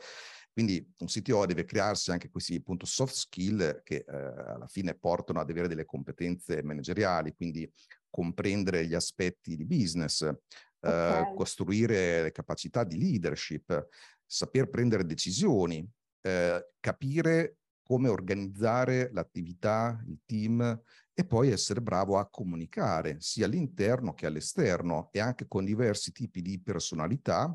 quindi 0.54 0.88
un 0.98 1.08
CTO 1.08 1.46
deve 1.46 1.64
crearsi 1.64 2.12
anche 2.12 2.30
questi 2.30 2.54
appunto 2.54 2.86
soft 2.86 3.14
skill 3.14 3.82
che 3.82 4.04
eh, 4.06 4.16
alla 4.16 4.68
fine 4.68 4.94
portano 4.94 5.40
ad 5.40 5.50
avere 5.50 5.66
delle 5.66 5.84
competenze 5.84 6.62
manageriali, 6.62 7.34
quindi 7.34 7.68
comprendere 8.08 8.86
gli 8.86 8.94
aspetti 8.94 9.56
di 9.56 9.64
business, 9.64 10.22
eh, 10.22 10.38
okay. 10.78 11.22
eh, 11.22 11.34
costruire 11.34 12.22
le 12.22 12.30
capacità 12.30 12.84
di 12.84 12.96
leadership, 12.98 13.88
saper 14.24 14.70
prendere 14.70 15.04
decisioni, 15.04 15.84
eh, 16.20 16.64
capire 16.78 17.56
come 17.82 18.08
organizzare 18.08 19.10
l'attività, 19.12 20.00
il 20.06 20.20
team 20.24 20.80
e 21.14 21.24
poi 21.24 21.50
essere 21.50 21.80
bravo 21.80 22.18
a 22.18 22.28
comunicare 22.28 23.16
sia 23.20 23.46
all'interno 23.46 24.14
che 24.14 24.26
all'esterno 24.26 25.08
e 25.12 25.20
anche 25.20 25.46
con 25.46 25.64
diversi 25.64 26.10
tipi 26.12 26.42
di 26.42 26.60
personalità, 26.60 27.46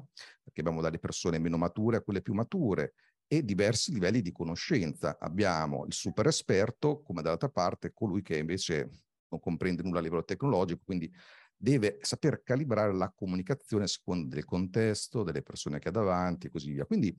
perché 0.42 0.62
abbiamo 0.62 0.82
dalle 0.82 1.00
persone 1.00 1.40
meno 1.40 1.58
mature 1.58 1.98
a 1.98 2.02
quelle 2.02 2.22
più 2.22 2.34
mature 2.34 2.94
e 3.28 3.44
diversi 3.44 3.92
livelli 3.92 4.22
di 4.22 4.32
conoscenza. 4.32 5.18
Abbiamo 5.20 5.86
il 5.86 5.94
super 5.94 6.28
esperto, 6.28 7.02
come 7.02 7.22
dall'altra 7.22 7.50
parte 7.50 7.92
colui 7.94 8.22
che 8.22 8.38
invece 8.38 8.90
non 9.28 9.40
comprende 9.40 9.84
nulla 9.84 10.00
a 10.00 10.02
livello 10.02 10.24
tecnologico, 10.24 10.82
quindi 10.86 11.12
deve 11.56 11.98
saper 12.02 12.42
calibrare 12.42 12.94
la 12.94 13.12
comunicazione 13.14 13.84
a 13.84 13.88
seconda 13.88 14.34
del 14.34 14.46
contesto, 14.46 15.24
delle 15.24 15.44
persone 15.44 15.78
che 15.80 15.90
ha 15.90 15.92
davanti 15.92 16.48
e 16.48 16.50
così 16.50 16.72
via. 16.72 16.86
Quindi 16.86 17.14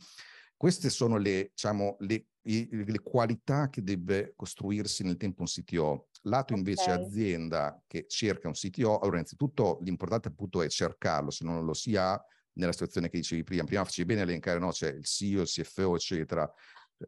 queste 0.61 0.91
sono 0.91 1.17
le, 1.17 1.53
diciamo, 1.55 1.97
le, 2.01 2.27
le, 2.43 3.01
qualità 3.03 3.71
che 3.71 3.83
deve 3.83 4.35
costruirsi 4.37 5.03
nel 5.03 5.17
tempo 5.17 5.41
un 5.41 5.47
CTO. 5.47 6.09
Lato 6.25 6.53
invece 6.53 6.93
okay. 6.93 7.03
azienda 7.03 7.83
che 7.87 8.05
cerca 8.07 8.47
un 8.47 8.53
CTO, 8.53 8.99
allora 8.99 9.17
innanzitutto 9.17 9.79
l'importante 9.81 10.29
appunto 10.29 10.61
è 10.61 10.69
cercarlo, 10.69 11.31
se 11.31 11.47
non 11.47 11.65
lo 11.65 11.73
si 11.73 11.97
ha 11.97 12.23
nella 12.59 12.73
situazione 12.73 13.09
che 13.09 13.17
dicevi 13.17 13.43
prima. 13.43 13.65
Prima 13.65 13.87
facevi 13.87 14.07
bene 14.07 14.21
a 14.21 14.25
elencare, 14.25 14.59
no? 14.59 14.69
C'è 14.69 14.91
il 14.91 15.07
CEO, 15.07 15.41
il 15.41 15.49
CFO, 15.49 15.95
eccetera. 15.95 16.53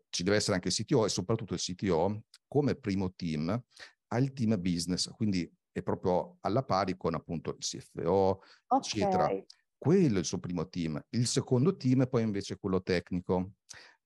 Ci 0.08 0.22
deve 0.22 0.36
essere 0.36 0.54
anche 0.54 0.68
il 0.68 0.74
CTO 0.74 1.04
e 1.04 1.10
soprattutto 1.10 1.52
il 1.52 1.60
CTO 1.60 2.22
come 2.48 2.74
primo 2.74 3.12
team 3.12 3.50
ha 3.50 4.18
il 4.18 4.32
team 4.32 4.58
business, 4.58 5.10
quindi 5.10 5.46
è 5.70 5.82
proprio 5.82 6.38
alla 6.40 6.62
pari 6.62 6.96
con 6.96 7.12
appunto 7.12 7.50
il 7.50 7.58
CFO, 7.58 8.40
okay. 8.66 8.78
eccetera 8.78 9.44
quello 9.82 10.18
è 10.18 10.20
il 10.20 10.24
suo 10.24 10.38
primo 10.38 10.68
team. 10.68 11.04
Il 11.08 11.26
secondo 11.26 11.74
team 11.74 12.04
è 12.04 12.08
poi 12.08 12.22
invece 12.22 12.56
quello 12.56 12.82
tecnico. 12.82 13.54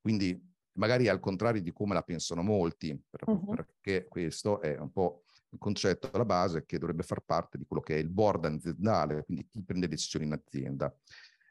Quindi 0.01 0.35
magari 0.79 1.07
al 1.07 1.21
contrario 1.21 1.61
di 1.61 1.71
come 1.71 1.93
la 1.93 2.01
pensano 2.01 2.41
molti, 2.41 2.99
perché 3.11 4.07
questo 4.09 4.63
è 4.63 4.79
un 4.79 4.91
po' 4.91 5.25
il 5.51 5.59
concetto 5.59 6.09
alla 6.15 6.25
base 6.25 6.65
che 6.65 6.79
dovrebbe 6.79 7.03
far 7.03 7.21
parte 7.21 7.59
di 7.59 7.67
quello 7.67 7.83
che 7.83 7.97
è 7.97 7.99
il 7.99 8.09
board 8.09 8.47
aziendale, 8.47 9.23
quindi 9.25 9.47
chi 9.51 9.63
prende 9.63 9.87
decisioni 9.87 10.25
in 10.25 10.33
azienda. 10.33 10.91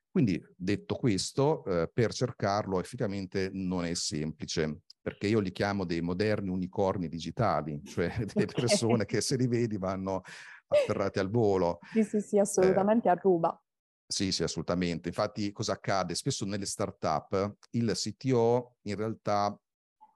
Quindi 0.09 0.43
detto 0.57 0.95
questo, 0.95 1.63
eh, 1.65 1.91
per 1.93 2.11
cercarlo 2.11 2.79
effettivamente 2.79 3.51
non 3.53 3.85
è 3.85 3.93
semplice, 3.93 4.79
perché 5.03 5.27
io 5.27 5.39
li 5.39 5.51
chiamo 5.51 5.85
dei 5.85 6.01
moderni 6.01 6.49
unicorni 6.49 7.09
digitali, 7.09 7.79
cioè 7.83 8.09
delle 8.33 8.47
persone 8.47 9.05
che 9.05 9.21
se 9.21 9.35
li 9.35 9.45
vedi 9.45 9.77
vanno 9.77 10.23
afferrati 10.65 11.19
al 11.19 11.29
volo. 11.29 11.77
Sì, 11.91 12.03
sì, 12.03 12.19
sì, 12.21 12.39
assolutamente 12.39 13.07
eh, 13.07 13.11
a 13.11 13.13
ruba 13.21 13.59
Sì, 14.07 14.31
sì, 14.31 14.43
assolutamente. 14.43 15.09
Infatti 15.09 15.51
cosa 15.51 15.73
accade? 15.73 16.13
Spesso 16.13 16.45
nelle 16.45 16.65
startup 16.65 17.57
il 17.71 17.91
CTO 17.93 18.75
in 18.83 18.95
realtà 18.95 19.59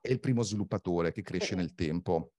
è 0.00 0.10
il 0.10 0.20
primo 0.20 0.42
sviluppatore 0.42 1.12
che 1.12 1.22
cresce 1.22 1.54
nel 1.54 1.74
tempo 1.74 2.32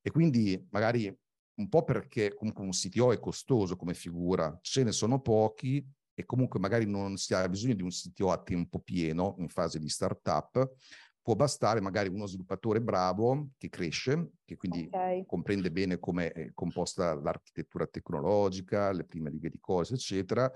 e 0.00 0.10
quindi 0.10 0.66
magari 0.70 1.14
un 1.54 1.68
po' 1.68 1.82
perché 1.82 2.34
comunque 2.34 2.62
un 2.62 2.70
CTO 2.70 3.12
è 3.12 3.18
costoso 3.18 3.74
come 3.76 3.94
figura, 3.94 4.56
ce 4.60 4.84
ne 4.84 4.92
sono 4.92 5.20
pochi 5.20 5.84
e 6.14 6.24
comunque 6.24 6.60
magari 6.60 6.86
non 6.86 7.16
si 7.16 7.34
ha 7.34 7.48
bisogno 7.48 7.74
di 7.74 7.82
un 7.82 7.90
CTO 7.90 8.30
a 8.30 8.42
tempo 8.42 8.78
pieno 8.78 9.34
in 9.38 9.48
fase 9.48 9.78
di 9.78 9.88
startup, 9.88 10.72
può 11.20 11.34
bastare 11.34 11.80
magari 11.80 12.08
uno 12.08 12.26
sviluppatore 12.26 12.80
bravo 12.80 13.50
che 13.56 13.68
cresce, 13.68 14.30
che 14.44 14.56
quindi 14.56 14.86
okay. 14.86 15.24
comprende 15.26 15.70
bene 15.70 15.98
come 15.98 16.30
è 16.30 16.50
composta 16.54 17.14
l'architettura 17.14 17.86
tecnologica, 17.86 18.92
le 18.92 19.04
prime 19.04 19.30
righe 19.30 19.48
di 19.48 19.58
cose, 19.60 19.94
eccetera, 19.94 20.50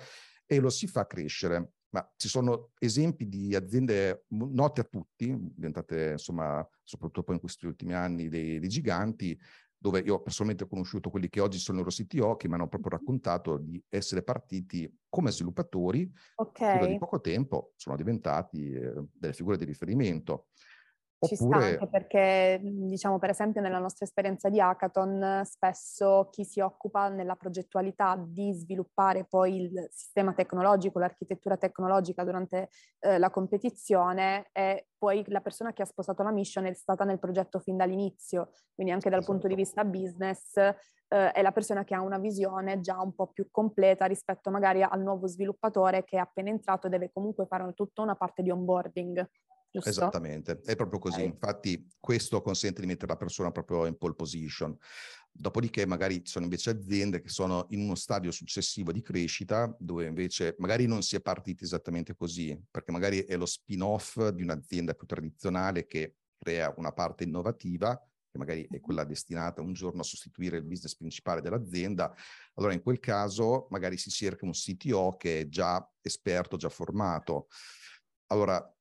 e 0.56 0.60
lo 0.60 0.70
si 0.70 0.86
fa 0.86 1.06
crescere. 1.06 1.72
Ma 1.92 2.10
ci 2.16 2.28
sono 2.28 2.70
esempi 2.78 3.28
di 3.28 3.54
aziende 3.54 4.24
note 4.28 4.80
a 4.80 4.84
tutti, 4.84 5.36
diventate 5.54 6.12
insomma, 6.12 6.66
soprattutto 6.82 7.22
poi 7.22 7.34
in 7.34 7.40
questi 7.40 7.66
ultimi 7.66 7.92
anni, 7.92 8.28
dei, 8.28 8.58
dei 8.58 8.68
giganti, 8.68 9.38
dove 9.76 10.00
io 10.00 10.22
personalmente 10.22 10.64
ho 10.64 10.68
conosciuto 10.68 11.10
quelli 11.10 11.28
che 11.28 11.40
oggi 11.40 11.58
sono 11.58 11.78
i 11.78 11.82
loro 11.82 11.94
CTO, 11.94 12.36
che 12.36 12.48
mi 12.48 12.54
hanno 12.54 12.68
proprio 12.68 12.92
raccontato 12.92 13.58
di 13.58 13.82
essere 13.88 14.22
partiti 14.22 14.90
come 15.08 15.30
sviluppatori, 15.32 16.10
okay. 16.36 16.92
di 16.92 16.98
poco 16.98 17.20
tempo 17.20 17.72
sono 17.76 17.96
diventati 17.96 18.70
eh, 18.70 18.94
delle 19.12 19.34
figure 19.34 19.58
di 19.58 19.64
riferimento. 19.64 20.46
Ci 21.24 21.36
sta 21.36 21.56
anche 21.56 21.86
perché, 21.88 22.58
mhmm, 22.60 22.88
diciamo, 22.88 23.18
per 23.18 23.30
esempio 23.30 23.60
nella 23.60 23.78
nostra 23.78 24.04
esperienza 24.04 24.48
di 24.48 24.60
hackathon, 24.60 25.42
spesso 25.44 26.28
chi 26.30 26.44
si 26.44 26.60
occupa 26.60 27.08
nella 27.08 27.36
progettualità 27.36 28.16
di 28.18 28.52
sviluppare 28.52 29.24
poi 29.24 29.62
il 29.62 29.88
sistema 29.90 30.32
tecnologico, 30.32 30.98
l'architettura 30.98 31.56
tecnologica 31.56 32.24
durante 32.24 32.70
eh, 32.98 33.18
la 33.18 33.30
competizione 33.30 34.48
è 34.50 34.84
poi 34.98 35.24
la 35.28 35.40
persona 35.40 35.72
che 35.72 35.82
ha 35.82 35.86
sposato 35.86 36.22
la 36.22 36.32
mission 36.32 36.66
è 36.66 36.72
stata 36.74 37.04
nel 37.04 37.18
progetto 37.18 37.60
fin 37.60 37.76
dall'inizio, 37.76 38.50
quindi 38.74 38.92
anche 38.92 39.08
dal 39.08 39.20
esatto. 39.20 39.38
punto 39.38 39.54
di 39.54 39.60
esatto. 39.60 39.88
vista 39.88 39.98
business 39.98 40.56
eh, 40.56 41.30
è 41.30 41.42
la 41.42 41.52
persona 41.52 41.84
che 41.84 41.94
ha 41.94 42.00
una 42.00 42.18
visione 42.18 42.80
già 42.80 43.00
un 43.00 43.14
po' 43.14 43.28
più 43.28 43.46
completa 43.50 44.06
rispetto 44.06 44.50
magari 44.50 44.82
al 44.82 45.02
nuovo 45.02 45.26
sviluppatore 45.26 46.04
che 46.04 46.16
è 46.16 46.20
appena 46.20 46.48
entrato 46.48 46.86
e 46.86 46.90
deve 46.90 47.10
comunque 47.12 47.46
fare 47.46 47.72
tutta 47.74 48.02
una 48.02 48.16
parte 48.16 48.42
di 48.42 48.50
onboarding. 48.50 49.28
Giusto? 49.72 49.88
Esattamente, 49.88 50.60
è 50.66 50.76
proprio 50.76 50.98
così. 50.98 51.20
Okay. 51.20 51.30
Infatti 51.30 51.88
questo 51.98 52.42
consente 52.42 52.82
di 52.82 52.86
mettere 52.86 53.12
la 53.12 53.16
persona 53.16 53.50
proprio 53.50 53.86
in 53.86 53.96
pole 53.96 54.14
position. 54.14 54.76
Dopodiché 55.32 55.86
magari 55.86 56.16
ci 56.22 56.30
sono 56.30 56.44
invece 56.44 56.68
aziende 56.68 57.22
che 57.22 57.30
sono 57.30 57.64
in 57.70 57.80
uno 57.80 57.94
stadio 57.94 58.30
successivo 58.30 58.92
di 58.92 59.00
crescita 59.00 59.74
dove 59.78 60.04
invece 60.04 60.56
magari 60.58 60.86
non 60.86 61.00
si 61.00 61.16
è 61.16 61.22
partiti 61.22 61.64
esattamente 61.64 62.14
così, 62.14 62.60
perché 62.70 62.92
magari 62.92 63.20
è 63.20 63.34
lo 63.38 63.46
spin-off 63.46 64.28
di 64.28 64.42
un'azienda 64.42 64.92
più 64.92 65.06
tradizionale 65.06 65.86
che 65.86 66.16
crea 66.36 66.74
una 66.76 66.92
parte 66.92 67.24
innovativa 67.24 67.98
che 68.30 68.38
magari 68.38 68.66
è 68.70 68.80
quella 68.80 69.04
destinata 69.04 69.60
un 69.60 69.72
giorno 69.74 70.00
a 70.00 70.04
sostituire 70.04 70.56
il 70.56 70.64
business 70.64 70.96
principale 70.96 71.42
dell'azienda, 71.42 72.14
allora 72.54 72.72
in 72.72 72.82
quel 72.82 72.98
caso 72.98 73.66
magari 73.70 73.98
si 73.98 74.10
cerca 74.10 74.46
un 74.46 74.52
CTO 74.52 75.16
che 75.18 75.40
è 75.40 75.48
già 75.48 75.86
esperto, 76.00 76.56
già 76.56 76.70
formato. 76.70 77.48
Allora, 78.28 78.74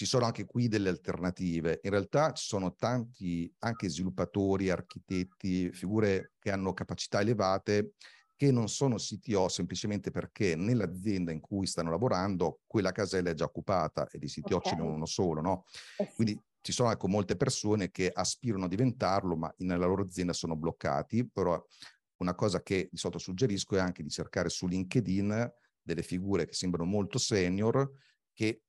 ci 0.00 0.06
sono 0.06 0.24
anche 0.24 0.46
qui 0.46 0.66
delle 0.66 0.88
alternative. 0.88 1.80
In 1.82 1.90
realtà 1.90 2.32
ci 2.32 2.46
sono 2.46 2.74
tanti 2.74 3.54
anche 3.58 3.90
sviluppatori, 3.90 4.70
architetti, 4.70 5.70
figure 5.72 6.32
che 6.38 6.50
hanno 6.50 6.72
capacità 6.72 7.20
elevate 7.20 7.92
che 8.34 8.50
non 8.50 8.70
sono 8.70 8.96
CTO 8.96 9.50
semplicemente 9.50 10.10
perché 10.10 10.56
nell'azienda 10.56 11.32
in 11.32 11.40
cui 11.40 11.66
stanno 11.66 11.90
lavorando 11.90 12.60
quella 12.66 12.92
casella 12.92 13.28
è 13.28 13.34
già 13.34 13.44
occupata 13.44 14.08
e 14.08 14.16
di 14.16 14.26
CTO 14.26 14.56
okay. 14.56 14.72
ce 14.72 14.78
n'è 14.78 14.88
uno 14.88 15.04
solo, 15.04 15.42
no? 15.42 15.66
Eh 15.98 16.10
Quindi 16.14 16.42
ci 16.62 16.72
sono 16.72 16.90
ecco, 16.90 17.06
molte 17.06 17.36
persone 17.36 17.90
che 17.90 18.10
aspirano 18.10 18.64
a 18.64 18.68
diventarlo, 18.68 19.36
ma 19.36 19.54
nella 19.58 19.84
loro 19.84 20.04
azienda 20.04 20.32
sono 20.32 20.56
bloccati, 20.56 21.28
però 21.28 21.62
una 22.22 22.34
cosa 22.34 22.62
che 22.62 22.88
di 22.90 22.96
solito 22.96 23.18
suggerisco 23.18 23.76
è 23.76 23.80
anche 23.80 24.02
di 24.02 24.08
cercare 24.08 24.48
su 24.48 24.66
LinkedIn 24.66 25.52
delle 25.82 26.02
figure 26.02 26.46
che 26.46 26.54
sembrano 26.54 26.88
molto 26.88 27.18
senior, 27.18 27.86
che 28.32 28.62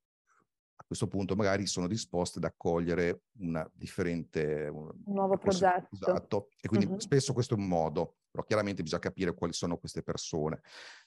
questo 0.92 1.08
punto 1.08 1.38
magari 1.38 1.68
sono 1.68 1.88
disposte 1.88 2.40
ad 2.40 2.44
accogliere 2.44 3.22
una 3.38 3.66
differente... 3.74 4.68
Un 4.68 4.92
nuovo 5.06 5.38
progetto. 5.38 5.88
Esatto. 5.94 6.50
E 6.60 6.68
quindi 6.68 6.86
uh-huh. 6.86 7.00
spesso 7.00 7.32
questo 7.32 7.54
è 7.54 7.58
un 7.58 7.66
modo, 7.66 8.18
però 8.30 8.44
chiaramente 8.44 8.84
bisogna 8.84 9.00
capire 9.00 9.34
quali 9.34 9.54
sono 9.54 9.78
queste 9.78 10.04
persone. 10.04 10.60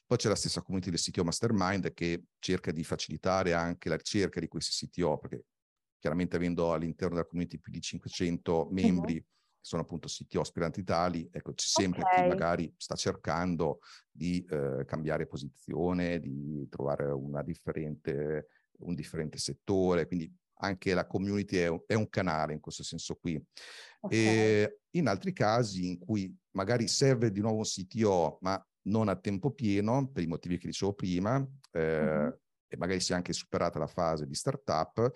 Poi 0.06 0.16
c'è 0.16 0.30
la 0.30 0.36
stessa 0.36 0.62
community 0.62 0.88
del 0.88 0.98
CTO 0.98 1.24
Mastermind 1.24 1.92
che 1.92 2.24
cerca 2.38 2.72
di 2.72 2.82
facilitare 2.82 3.52
anche 3.52 3.90
la 3.90 3.96
ricerca 3.96 4.40
di 4.40 4.48
questi 4.48 4.86
CTO, 4.86 5.18
perché 5.18 5.44
chiaramente 5.98 6.36
avendo 6.36 6.72
all'interno 6.72 7.16
della 7.16 7.26
community 7.26 7.58
più 7.58 7.70
di 7.70 7.82
500 7.82 8.68
membri, 8.70 9.16
uh-huh 9.16 9.32
sono 9.66 9.80
appunto 9.80 10.08
CTO 10.08 10.42
aspiranti 10.42 10.84
tali, 10.84 11.26
ecco 11.32 11.54
c'è 11.54 11.66
sempre 11.66 12.02
okay. 12.02 12.22
chi 12.22 12.28
magari 12.28 12.74
sta 12.76 12.96
cercando 12.96 13.78
di 14.10 14.44
eh, 14.44 14.84
cambiare 14.84 15.26
posizione, 15.26 16.20
di 16.20 16.68
trovare 16.68 17.06
una 17.06 17.42
differente 17.42 18.48
un 18.80 18.94
differente 18.94 19.38
settore, 19.38 20.06
quindi 20.06 20.32
anche 20.58 20.94
la 20.94 21.06
community 21.06 21.56
è 21.56 21.66
un, 21.66 21.82
è 21.86 21.94
un 21.94 22.08
canale 22.08 22.52
in 22.52 22.60
questo 22.60 22.82
senso 22.82 23.16
qui. 23.16 23.42
Okay. 24.00 24.18
E 24.18 24.78
in 24.90 25.08
altri 25.08 25.32
casi 25.32 25.88
in 25.88 25.98
cui 25.98 26.34
magari 26.52 26.88
serve 26.88 27.30
di 27.30 27.40
nuovo 27.40 27.58
un 27.58 27.64
CTO, 27.64 28.38
ma 28.42 28.64
non 28.82 29.08
a 29.08 29.16
tempo 29.16 29.50
pieno, 29.52 30.08
per 30.08 30.22
i 30.22 30.26
motivi 30.26 30.58
che 30.58 30.66
dicevo 30.66 30.92
prima, 30.92 31.36
eh, 31.72 31.80
mm-hmm. 31.80 32.28
e 32.68 32.76
magari 32.76 33.00
si 33.00 33.12
è 33.12 33.14
anche 33.14 33.32
superata 33.32 33.78
la 33.78 33.86
fase 33.86 34.26
di 34.26 34.34
startup, 34.34 35.12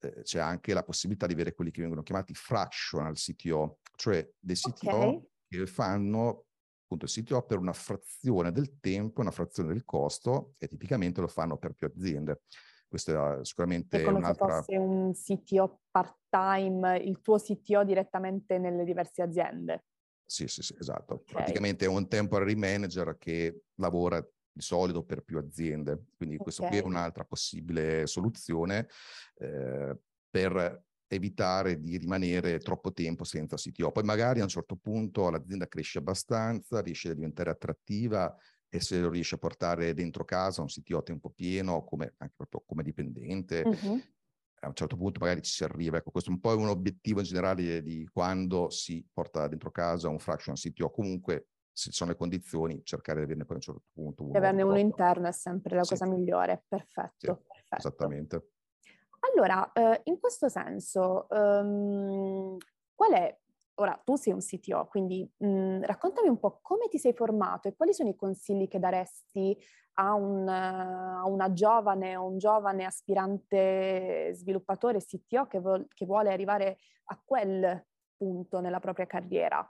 eh, 0.00 0.22
c'è 0.22 0.38
anche 0.38 0.72
la 0.72 0.82
possibilità 0.82 1.26
di 1.26 1.32
avere 1.32 1.54
quelli 1.54 1.70
che 1.70 1.80
vengono 1.80 2.02
chiamati 2.02 2.34
fractional 2.34 3.14
CTO, 3.14 3.80
cioè 3.96 4.28
dei 4.38 4.56
CTO 4.56 4.96
okay. 4.96 5.28
che 5.48 5.66
fanno 5.66 6.46
appunto 6.84 7.06
il 7.06 7.10
CTO 7.10 7.42
per 7.42 7.58
una 7.58 7.72
frazione 7.72 8.52
del 8.52 8.78
tempo, 8.78 9.20
una 9.20 9.32
frazione 9.32 9.72
del 9.72 9.84
costo 9.84 10.54
e 10.58 10.68
tipicamente 10.68 11.20
lo 11.20 11.26
fanno 11.26 11.58
per 11.58 11.72
più 11.72 11.86
aziende. 11.86 12.42
Questo 12.88 13.40
è 13.40 13.44
sicuramente 13.44 14.00
è 14.00 14.04
come 14.04 14.18
un'altra... 14.18 14.62
se 14.62 14.76
fosse 14.76 14.76
un 14.76 15.12
CTO 15.12 15.80
part-time, 15.90 16.98
il 16.98 17.20
tuo 17.20 17.38
CTO 17.38 17.84
direttamente 17.84 18.58
nelle 18.58 18.84
diverse 18.84 19.22
aziende. 19.22 19.84
Sì, 20.24 20.48
sì, 20.48 20.62
sì, 20.62 20.74
esatto. 20.78 21.14
Okay. 21.14 21.34
Praticamente 21.34 21.84
è 21.84 21.88
un 21.88 22.08
temporary 22.08 22.54
manager 22.54 23.16
che 23.18 23.62
lavora 23.76 24.20
di 24.20 24.60
solito 24.62 25.04
per 25.04 25.22
più 25.22 25.38
aziende. 25.38 26.06
Quindi 26.16 26.34
okay. 26.34 26.44
questo 26.44 26.64
qui 26.64 26.78
è 26.78 26.82
un'altra 26.82 27.24
possibile 27.24 28.06
soluzione 28.06 28.88
eh, 29.36 29.96
per 30.28 30.84
evitare 31.08 31.78
di 31.78 31.96
rimanere 31.98 32.58
troppo 32.58 32.92
tempo 32.92 33.24
senza 33.24 33.56
CTO. 33.56 33.92
Poi 33.92 34.02
magari 34.02 34.40
a 34.40 34.42
un 34.42 34.48
certo 34.48 34.76
punto 34.76 35.30
l'azienda 35.30 35.68
cresce 35.68 35.98
abbastanza, 35.98 36.80
riesce 36.80 37.10
a 37.10 37.14
diventare 37.14 37.50
attrattiva 37.50 38.34
e 38.68 38.80
se 38.80 39.00
lo 39.00 39.10
riesce 39.10 39.36
a 39.36 39.38
portare 39.38 39.94
dentro 39.94 40.24
casa 40.24 40.60
un 40.60 40.68
CTO 40.68 40.98
a 40.98 41.02
tempo 41.02 41.30
pieno, 41.30 41.84
come, 41.84 42.14
anche 42.18 42.34
proprio 42.36 42.62
come 42.66 42.82
dipendente, 42.82 43.62
uh-huh. 43.64 44.02
a 44.60 44.68
un 44.68 44.74
certo 44.74 44.96
punto 44.96 45.20
magari 45.20 45.42
ci 45.42 45.52
si 45.52 45.64
arriva. 45.64 45.98
Ecco, 45.98 46.10
questo 46.10 46.30
è 46.30 46.32
un 46.32 46.40
po' 46.40 46.56
un 46.56 46.68
obiettivo 46.68 47.20
in 47.20 47.26
generale 47.26 47.82
di 47.82 48.08
quando 48.12 48.70
si 48.70 49.06
porta 49.12 49.46
dentro 49.48 49.70
casa 49.70 50.08
un 50.08 50.18
fraction 50.18 50.54
CTO. 50.54 50.90
Comunque, 50.90 51.48
se 51.72 51.90
ci 51.90 51.96
sono 51.96 52.10
le 52.10 52.16
condizioni, 52.16 52.80
cercare 52.84 53.18
di 53.18 53.24
averne 53.24 53.44
poi 53.44 53.56
a 53.56 53.58
un 53.58 53.62
certo 53.62 53.82
punto 53.92 54.22
uno. 54.22 54.32
Di 54.32 54.38
averne 54.38 54.62
uno 54.62 54.78
interno 54.78 55.28
è 55.28 55.32
sempre 55.32 55.76
la 55.76 55.84
sì. 55.84 55.90
cosa 55.90 56.06
migliore. 56.06 56.64
Perfetto, 56.66 57.12
sì, 57.18 57.26
perfetto. 57.26 57.76
Esattamente. 57.76 58.50
Allora, 59.32 59.72
eh, 59.72 60.00
in 60.04 60.18
questo 60.18 60.48
senso, 60.48 61.26
um, 61.30 62.56
qual 62.94 63.12
è 63.12 63.38
Ora, 63.78 64.00
tu 64.02 64.16
sei 64.16 64.32
un 64.32 64.40
CTO, 64.40 64.86
quindi 64.86 65.28
mh, 65.36 65.46
mhmm, 65.46 65.84
raccontami 65.84 66.28
un 66.28 66.38
po' 66.38 66.60
come 66.62 66.88
ti 66.88 66.98
sei 66.98 67.12
formato 67.12 67.68
e 67.68 67.76
quali 67.76 67.92
sono 67.92 68.08
i 68.08 68.16
consigli 68.16 68.68
che 68.68 68.78
daresti 68.78 69.56
a, 69.98 70.14
un, 70.14 70.48
a 70.48 71.26
una 71.26 71.52
giovane 71.52 72.16
o 72.16 72.26
un 72.26 72.38
giovane 72.38 72.84
aspirante 72.84 74.32
sviluppatore 74.34 75.00
CTO 75.00 75.46
che, 75.46 75.60
vo- 75.60 75.86
che, 75.92 76.06
vuole 76.06 76.32
arrivare 76.32 76.78
a 77.06 77.20
quel 77.22 77.86
punto 78.16 78.60
nella 78.60 78.80
propria 78.80 79.06
carriera, 79.06 79.66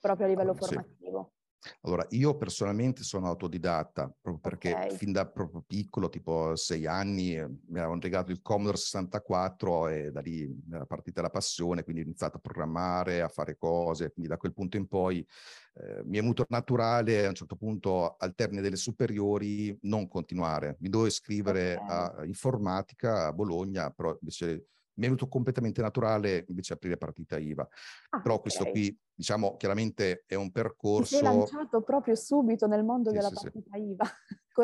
proprio 0.00 0.26
a 0.26 0.28
livello 0.28 0.54
formativo. 0.54 1.33
Allora, 1.82 2.06
io 2.10 2.36
personalmente 2.36 3.02
sono 3.02 3.26
autodidatta, 3.26 4.12
proprio 4.20 4.38
perché 4.38 4.72
okay. 4.72 4.96
fin 4.96 5.12
da 5.12 5.26
proprio 5.26 5.62
piccolo, 5.66 6.08
tipo 6.08 6.54
sei 6.56 6.86
anni, 6.86 7.34
mi 7.36 7.78
avevano 7.78 8.00
regalato 8.00 8.32
il 8.32 8.42
Commodore 8.42 8.76
64 8.76 9.88
e 9.88 10.10
da 10.10 10.20
lì 10.20 10.48
era 10.70 10.86
partita 10.86 11.22
la 11.22 11.30
passione, 11.30 11.82
quindi 11.82 12.02
ho 12.02 12.04
iniziato 12.04 12.36
a 12.36 12.40
programmare, 12.40 13.22
a 13.22 13.28
fare 13.28 13.56
cose, 13.56 14.12
quindi 14.12 14.30
da 14.30 14.36
quel 14.36 14.52
punto 14.52 14.76
in 14.76 14.86
poi 14.86 15.26
eh, 15.74 16.02
mi 16.04 16.18
è 16.18 16.20
venuto 16.20 16.44
naturale 16.48 17.24
a 17.24 17.28
un 17.28 17.34
certo 17.34 17.56
punto 17.56 18.16
al 18.16 18.34
termine 18.34 18.62
delle 18.62 18.76
superiori 18.76 19.76
non 19.82 20.08
continuare. 20.08 20.76
Mi 20.80 20.88
dovevo 20.88 21.08
iscrivere 21.08 21.76
okay. 21.76 22.20
a 22.20 22.24
informatica 22.24 23.26
a 23.26 23.32
Bologna, 23.32 23.90
però 23.90 24.16
invece 24.20 24.66
mi 24.96 25.04
è 25.04 25.08
venuto 25.08 25.28
completamente 25.28 25.80
naturale 25.80 26.44
invece 26.48 26.74
aprire 26.74 26.96
partita 26.96 27.38
IVA. 27.38 27.66
Ah, 28.10 28.20
Però 28.20 28.34
okay. 28.34 28.40
questo 28.42 28.70
qui, 28.70 28.96
diciamo, 29.12 29.56
chiaramente 29.56 30.24
è 30.26 30.34
un 30.34 30.50
percorso... 30.50 31.18
Ti 31.18 31.24
sei 31.24 31.36
lanciato 31.36 31.82
proprio 31.82 32.14
subito 32.14 32.66
nel 32.66 32.84
mondo 32.84 33.10
sì, 33.10 33.16
della 33.16 33.28
sì, 33.28 33.34
partita 33.34 33.76
sì. 33.76 33.82
IVA. 33.82 34.04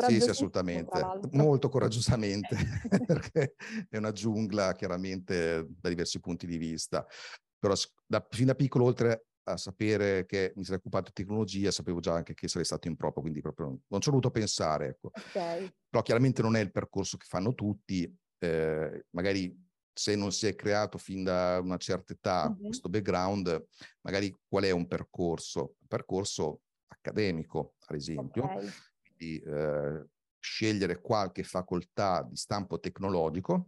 Sì, 0.07 0.21
sì, 0.21 0.29
assolutamente. 0.29 0.99
Molto 1.31 1.69
coraggiosamente, 1.69 2.55
perché 3.05 3.55
è 3.89 3.97
una 3.97 4.11
giungla 4.11 4.73
chiaramente 4.73 5.67
da 5.79 5.89
diversi 5.89 6.19
punti 6.19 6.47
di 6.47 6.57
vista. 6.57 7.05
Però 7.59 7.73
da, 8.05 8.25
fin 8.29 8.47
da 8.47 8.55
piccolo, 8.55 8.85
oltre 8.85 9.25
a 9.43 9.57
sapere 9.57 10.25
che 10.25 10.53
mi 10.55 10.63
sarei 10.63 10.79
occupato 10.79 11.05
di 11.05 11.13
tecnologia, 11.13 11.71
sapevo 11.71 11.99
già 11.99 12.13
anche 12.13 12.33
che 12.33 12.47
sarei 12.47 12.65
stato 12.65 12.87
in 12.87 12.95
proprio, 12.95 13.21
quindi 13.21 13.41
proprio 13.41 13.67
non, 13.67 13.81
non 13.87 14.01
ci 14.01 14.07
ho 14.07 14.11
voluto 14.11 14.31
pensare. 14.31 14.87
Ecco. 14.87 15.11
Okay. 15.13 15.71
Però 15.89 16.01
chiaramente 16.03 16.41
non 16.41 16.55
è 16.55 16.59
il 16.59 16.71
percorso 16.71 17.17
che 17.17 17.25
fanno 17.27 17.53
tutti, 17.53 18.11
eh, 18.39 19.05
magari 19.11 19.69
se 19.93 20.15
non 20.15 20.31
si 20.31 20.47
è 20.47 20.55
creato 20.55 20.97
fin 20.97 21.23
da 21.23 21.59
una 21.61 21.77
certa 21.77 22.13
età 22.13 22.47
uh-huh. 22.47 22.65
questo 22.65 22.89
background, 22.89 23.67
magari 24.01 24.35
qual 24.47 24.63
è 24.63 24.71
un 24.71 24.87
percorso? 24.87 25.75
Un 25.79 25.87
percorso 25.87 26.61
accademico, 26.87 27.75
ad 27.87 27.95
esempio, 27.95 28.43
okay. 28.43 28.69
quindi 29.01 29.39
eh, 29.39 30.05
scegliere 30.39 31.01
qualche 31.01 31.43
facoltà 31.43 32.23
di 32.23 32.35
stampo 32.35 32.79
tecnologico, 32.79 33.67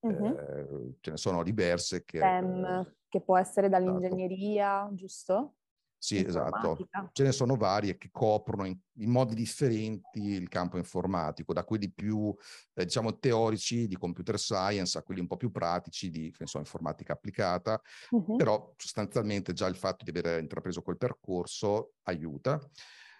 uh-huh. 0.00 0.36
eh, 0.36 0.96
ce 1.00 1.10
ne 1.10 1.16
sono 1.16 1.42
diverse 1.42 2.04
che... 2.04 2.18
STEM, 2.18 2.96
che 3.08 3.20
può 3.20 3.36
essere 3.36 3.66
esatto. 3.66 3.84
dall'ingegneria, 3.84 4.80
esatto. 4.80 4.94
giusto? 4.94 5.54
Sì, 6.02 6.16
esatto. 6.16 6.88
Ce 7.12 7.22
ne 7.22 7.30
sono 7.30 7.54
varie 7.54 7.96
che 7.96 8.08
coprono 8.10 8.64
in, 8.64 8.76
in, 8.94 9.08
modi 9.08 9.36
differenti 9.36 10.20
il 10.20 10.48
campo 10.48 10.76
informatico, 10.76 11.52
da 11.52 11.62
quelli 11.62 11.92
più, 11.92 12.34
eh, 12.74 12.82
diciamo, 12.82 13.20
teorici 13.20 13.86
di 13.86 13.96
computer 13.96 14.36
science 14.36 14.98
a 14.98 15.04
quelli 15.04 15.20
un 15.20 15.28
po' 15.28 15.36
più 15.36 15.52
pratici 15.52 16.10
di, 16.10 16.34
so, 16.42 16.58
informatica 16.58 17.12
applicata, 17.12 17.80
uh-huh. 18.10 18.34
però 18.34 18.74
sostanzialmente 18.76 19.52
già 19.52 19.68
il 19.68 19.76
fatto 19.76 20.02
di 20.02 20.10
aver 20.18 20.40
intrapreso 20.40 20.82
quel 20.82 20.96
percorso 20.96 21.92
aiuta. 22.02 22.60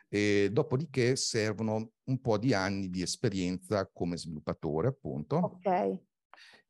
E 0.09 0.49
dopodiché 0.51 1.15
servono 1.15 1.93
un 2.03 2.21
po' 2.21 2.37
di 2.37 2.53
anni 2.53 2.91
di 2.91 3.01
esperienza 3.01 3.89
come 3.93 4.17
sviluppatore, 4.17 4.89
appunto. 4.89 5.37
Ok. 5.37 6.01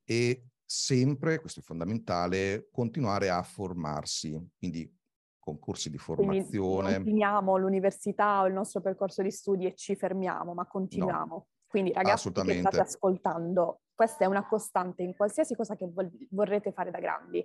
E 0.04 0.45
sempre, 0.62 1.40
questo 1.40 1.61
è 1.61 1.62
fondamentale, 1.62 2.69
continuare 2.71 3.31
a 3.31 3.42
formarsi. 3.42 4.38
Quindi 4.59 5.00
concorsi 5.42 5.90
di 5.90 5.99
formazione. 5.99 6.82
Quindi 6.82 6.92
non 6.92 7.02
finiamo 7.02 7.56
l'università 7.56 8.42
o 8.42 8.46
il 8.46 8.52
nostro 8.52 8.80
percorso 8.80 9.22
di 9.22 9.30
studi 9.32 9.66
e 9.66 9.75
ci 9.75 9.96
fermiamo, 9.96 10.54
ma 10.54 10.66
continuiamo. 10.66 11.34
No. 11.34 11.46
Quindi 11.66 11.92
ragazzi 11.92 12.30
che 12.30 12.58
state 12.61 12.80
ascoltando, 12.80 13.80
questa 13.92 14.25
è 14.25 14.28
una 14.28 14.46
costante 14.46 15.02
in 15.02 15.16
qualsiasi 15.16 15.56
cosa 15.56 15.75
che 15.75 15.90
vol- 15.92 16.11
vorrete 16.30 16.70
fare 16.70 16.90
da 16.90 17.00
grandi. 17.00 17.44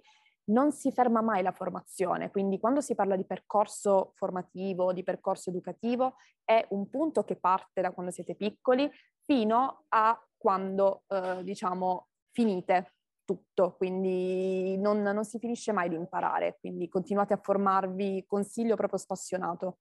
Non 0.49 0.71
si 0.71 0.91
ferma 0.91 1.21
mai 1.21 1.41
la 1.41 1.51
formazione, 1.51 2.29
quindi 2.29 2.59
quando 2.59 2.81
si 2.81 2.93
parla 2.93 3.15
di 3.15 3.25
percorso 3.25 4.11
formativo, 4.13 4.93
di 4.93 5.03
percorso 5.03 5.49
educativo, 5.49 6.15
è 6.43 6.65
un 6.69 6.89
punto 6.89 7.23
che 7.23 7.37
parte 7.37 7.81
da 7.81 7.91
quando 7.91 8.11
siete 8.11 8.35
piccoli 8.35 8.89
fino 9.23 9.85
a 9.89 10.17
quando, 10.37 11.03
eh, 11.07 11.43
diciamo, 11.43 12.09
finite 12.31 12.96
tutto, 13.27 13.75
quindi 13.75 14.77
non, 14.77 15.01
non, 15.01 15.25
si 15.25 15.37
finisce 15.37 15.73
mai 15.73 15.89
di 15.89 15.95
imparare, 15.95 16.55
quindi 16.61 16.87
continuate 16.87 17.33
a 17.33 17.39
formarvi, 17.43 18.23
consiglio 18.25 18.77
proprio 18.77 18.97
spassionato. 18.97 19.79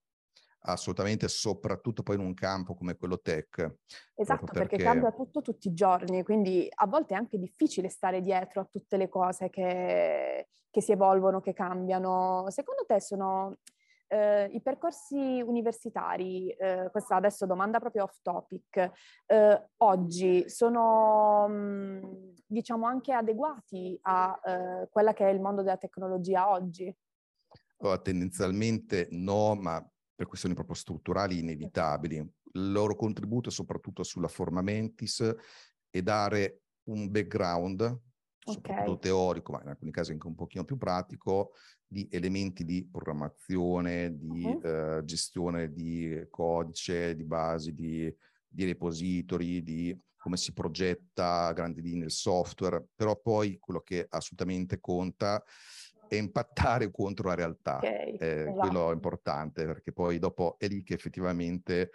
Assolutamente, 0.63 1.29
soprattutto 1.29 2.03
poi 2.03 2.17
in 2.17 2.23
un 2.23 2.35
campo 2.35 2.75
come 2.75 2.97
quello 2.97 3.21
tech. 3.21 3.77
Esatto, 4.17 4.47
perché... 4.47 4.59
perché... 4.59 4.83
cambia 4.83 5.13
tutto 5.13 5.41
tutti 5.41 5.69
i 5.69 5.75
giorni, 5.75 6.25
quindi 6.25 6.67
a 6.69 6.89
volte 6.89 7.15
è 7.15 7.17
anche 7.17 7.39
difficile 7.39 7.89
stare 7.89 8.21
dietro 8.21 8.63
a 8.63 8.69
tutte 8.69 8.97
le 8.97 9.09
cose 9.09 9.49
che, 9.49 10.49
che 10.69 10.81
si 10.81 10.91
evolvono, 10.91 11.41
che 11.41 11.53
cambiano. 11.53 12.47
Secondo 12.49 12.85
te 12.85 13.01
sono 13.01 13.59
eh, 14.09 14.49
I 14.53 14.61
percorsi 14.63 15.41
universitari, 15.41 16.51
eh, 16.51 16.89
questa 16.91 17.17
adesso 17.17 17.47
domanda 17.47 17.79
proprio 17.79 18.05
off 18.05 18.19
topic, 18.23 18.91
eh, 19.27 19.69
oggi 19.79 20.49
sono 20.49 21.49
mh, 21.49 22.35
diciamo 22.47 22.87
anche 22.87 23.13
adeguati 23.13 23.99
a 24.03 24.41
eh, 24.45 24.89
quella 24.91 25.13
che 25.13 25.29
è 25.29 25.33
il 25.33 25.41
mondo 25.41 25.63
della 25.63 25.77
tecnologia 25.77 26.51
oggi? 26.51 26.95
Oh, 27.79 28.01
tendenzialmente 28.01 29.09
no, 29.11 29.55
ma 29.55 29.85
per 30.15 30.27
questioni 30.27 30.55
proprio 30.55 30.77
strutturali 30.77 31.41
inevitabili. 31.41 32.17
Il 32.53 32.73
loro 32.73 32.97
contributo 32.97 33.51
è 33.51 33.53
soprattutto 33.53 34.03
sulla 34.03 34.29
formamentis 34.29 35.35
e 35.91 36.03
dare 36.03 36.63
un 36.85 37.11
background 37.11 38.01
soprattutto 38.53 38.93
okay. 38.93 39.11
teorico, 39.11 39.53
ma 39.53 39.63
in 39.63 39.69
alcuni 39.69 39.91
casi 39.91 40.13
anche 40.13 40.27
un 40.27 40.35
pochino 40.35 40.65
più 40.65 40.77
pratico, 40.77 41.53
di 41.87 42.09
elementi 42.11 42.65
di 42.65 42.87
programmazione, 42.91 44.17
di 44.17 44.45
uh-huh. 44.45 44.61
eh, 44.63 45.05
gestione 45.05 45.73
di 45.73 46.27
codice, 46.31 47.15
di 47.15 47.25
basi, 47.25 47.75
di, 47.75 48.13
di 48.49 48.65
repository, 48.65 49.63
di 49.63 49.99
come 50.17 50.37
si 50.37 50.53
progetta 50.53 51.47
a 51.47 51.53
grandi 51.53 51.81
linee 51.81 52.07
il 52.07 52.11
software, 52.11 52.85
però 52.95 53.17
poi 53.17 53.59
quello 53.61 53.81
che 53.81 54.07
assolutamente 54.09 54.81
conta 54.81 55.43
è 56.09 56.17
impattare 56.17 56.91
contro 56.91 57.29
la 57.29 57.35
realtà. 57.35 57.77
Okay, 57.77 58.17
eh, 58.17 58.41
esatto. 58.41 58.59
Quello 58.59 58.91
è 58.91 58.95
importante 58.95 59.65
perché 59.67 59.93
poi 59.93 60.19
dopo 60.19 60.57
è 60.59 60.67
lì 60.67 60.83
che 60.83 60.95
effettivamente 60.95 61.91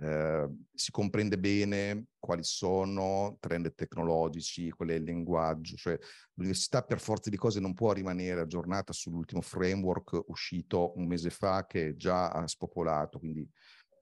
eh, 0.00 0.48
si 0.74 0.90
comprende 0.90 1.38
bene 1.38 2.06
quali 2.18 2.42
sono 2.44 3.36
trend 3.40 3.74
tecnologici, 3.74 4.70
qual 4.70 4.88
è 4.90 4.94
il 4.94 5.02
linguaggio, 5.02 5.76
cioè 5.76 5.98
l'università 6.34 6.82
per 6.82 7.00
forza 7.00 7.30
di 7.30 7.36
cose 7.36 7.60
non 7.60 7.74
può 7.74 7.92
rimanere 7.92 8.40
aggiornata 8.40 8.92
sull'ultimo 8.92 9.40
framework 9.40 10.22
uscito 10.28 10.96
un 10.96 11.06
mese 11.06 11.30
fa 11.30 11.66
che 11.66 11.96
già 11.96 12.30
ha 12.30 12.46
spopolato, 12.46 13.18
quindi 13.18 13.48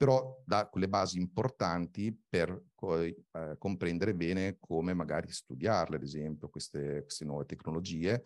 però 0.01 0.43
dà 0.47 0.67
quelle 0.67 0.89
basi 0.89 1.19
importanti 1.19 2.19
per 2.27 2.59
poi 2.75 3.15
eh, 3.33 3.57
comprendere 3.59 4.15
bene 4.15 4.57
come 4.59 4.95
magari 4.95 5.31
studiarle, 5.31 5.97
ad 5.97 6.03
esempio, 6.03 6.49
queste, 6.49 7.03
queste 7.03 7.27
nuove 7.27 7.45
tecnologie 7.45 8.23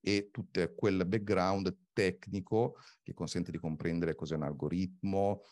e 0.00 0.30
tutto 0.30 0.74
quel 0.74 1.04
background 1.06 1.76
tecnico 1.92 2.76
che 3.02 3.12
consente 3.12 3.50
di 3.50 3.58
comprendere 3.58 4.14
cos'è 4.14 4.36
un 4.36 4.44
algoritmo, 4.44 5.42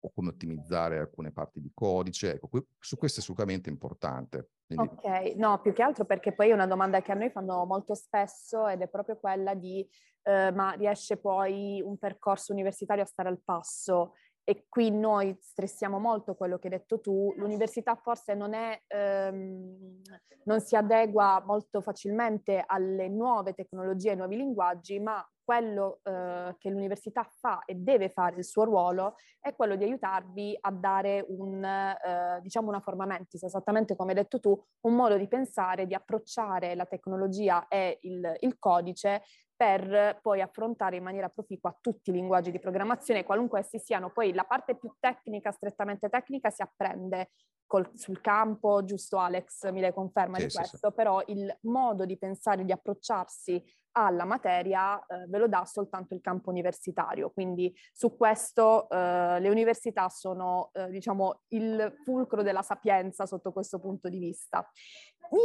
o 0.00 0.12
come 0.14 0.30
ottimizzare 0.30 0.98
alcune 0.98 1.32
parti 1.32 1.60
di 1.60 1.70
codice. 1.74 2.34
Ecco, 2.34 2.48
su 2.78 2.96
questo 2.96 3.20
è 3.20 3.22
assolutamente 3.22 3.68
importante. 3.68 4.50
Quindi... 4.66 4.88
Ok, 4.94 5.34
no, 5.36 5.60
più 5.60 5.72
che 5.72 5.82
altro 5.82 6.04
perché 6.04 6.32
poi 6.32 6.50
è 6.50 6.52
una 6.52 6.66
domanda 6.66 7.02
che 7.02 7.12
a 7.12 7.16
noi 7.16 7.30
fanno 7.30 7.64
molto 7.64 7.94
spesso 7.94 8.66
ed 8.66 8.80
è 8.82 8.88
proprio 8.88 9.18
quella 9.18 9.54
di 9.54 9.86
eh, 10.22 10.52
ma 10.52 10.72
riesce 10.72 11.16
poi 11.16 11.82
un 11.84 11.98
percorso 11.98 12.52
universitario 12.52 13.02
a 13.02 13.06
stare 13.06 13.28
al 13.28 13.40
passo? 13.42 14.14
E 14.42 14.66
qui 14.68 14.90
noi 14.90 15.36
stressiamo 15.40 15.98
molto 15.98 16.34
quello 16.34 16.58
che 16.58 16.68
hai 16.68 16.78
detto 16.78 17.00
tu, 17.00 17.32
l'università 17.36 17.94
forse 17.94 18.34
non, 18.34 18.52
è, 18.52 18.82
ehm, 18.86 20.02
non 20.44 20.60
si 20.60 20.74
adegua 20.76 21.42
molto 21.44 21.80
facilmente 21.80 22.62
alle 22.66 23.08
nuove 23.08 23.52
tecnologie, 23.54 24.10
ai 24.10 24.16
nuovi 24.16 24.36
linguaggi, 24.36 24.98
ma 24.98 25.24
quello 25.50 25.98
eh, 26.04 26.54
che 26.58 26.70
l'università 26.70 27.24
fa 27.24 27.64
e 27.64 27.74
deve 27.74 28.08
fare 28.08 28.36
il 28.36 28.44
suo 28.44 28.62
ruolo 28.62 29.16
è 29.40 29.52
quello 29.56 29.74
di 29.74 29.82
aiutarvi 29.82 30.56
a 30.60 30.70
dare 30.70 31.24
un, 31.26 31.64
eh, 31.64 32.38
diciamo 32.40 32.68
una 32.68 32.78
forma 32.78 33.04
mentis, 33.04 33.42
esattamente 33.42 33.96
come 33.96 34.10
hai 34.10 34.18
detto 34.18 34.38
tu, 34.38 34.56
un 34.82 34.94
modo 34.94 35.16
di 35.16 35.26
pensare, 35.26 35.88
di 35.88 35.94
approcciare 35.94 36.76
la 36.76 36.86
tecnologia 36.86 37.66
e 37.66 37.98
il, 38.02 38.32
il 38.42 38.60
codice 38.60 39.24
per 39.56 40.20
poi 40.22 40.40
affrontare 40.40 40.96
in 40.96 41.02
maniera 41.02 41.28
proficua 41.28 41.76
tutti 41.80 42.10
i 42.10 42.12
linguaggi 42.12 42.52
di 42.52 42.60
programmazione, 42.60 43.24
qualunque 43.24 43.58
essi 43.58 43.80
siano. 43.80 44.12
Poi 44.12 44.32
la 44.32 44.44
parte 44.44 44.76
più 44.76 44.94
tecnica, 45.00 45.50
strettamente 45.50 46.08
tecnica, 46.08 46.50
si 46.50 46.62
apprende 46.62 47.32
col, 47.66 47.90
sul 47.94 48.20
campo, 48.20 48.84
giusto 48.84 49.18
Alex 49.18 49.70
mi 49.70 49.80
le 49.80 49.92
conferma 49.92 50.38
sì, 50.38 50.46
di 50.46 50.52
questo, 50.52 50.88
sì. 50.88 50.94
però 50.94 51.22
il 51.26 51.58
modo 51.62 52.04
di 52.04 52.16
pensare, 52.16 52.64
di 52.64 52.72
approcciarsi 52.72 53.62
alla 54.06 54.24
materia 54.24 54.98
eh, 55.06 55.26
ve 55.28 55.38
lo 55.38 55.48
dà 55.48 55.64
soltanto 55.64 56.14
il 56.14 56.20
campo 56.20 56.50
universitario, 56.50 57.30
quindi 57.30 57.74
su 57.92 58.16
questo 58.16 58.88
eh, 58.88 59.38
le 59.40 59.48
università 59.48 60.08
sono 60.08 60.70
eh, 60.72 60.88
diciamo 60.90 61.42
il 61.48 61.94
fulcro 62.04 62.42
della 62.42 62.62
sapienza 62.62 63.26
sotto 63.26 63.52
questo 63.52 63.78
punto 63.78 64.08
di 64.08 64.18
vista. 64.18 64.68
Mi, 65.30 65.40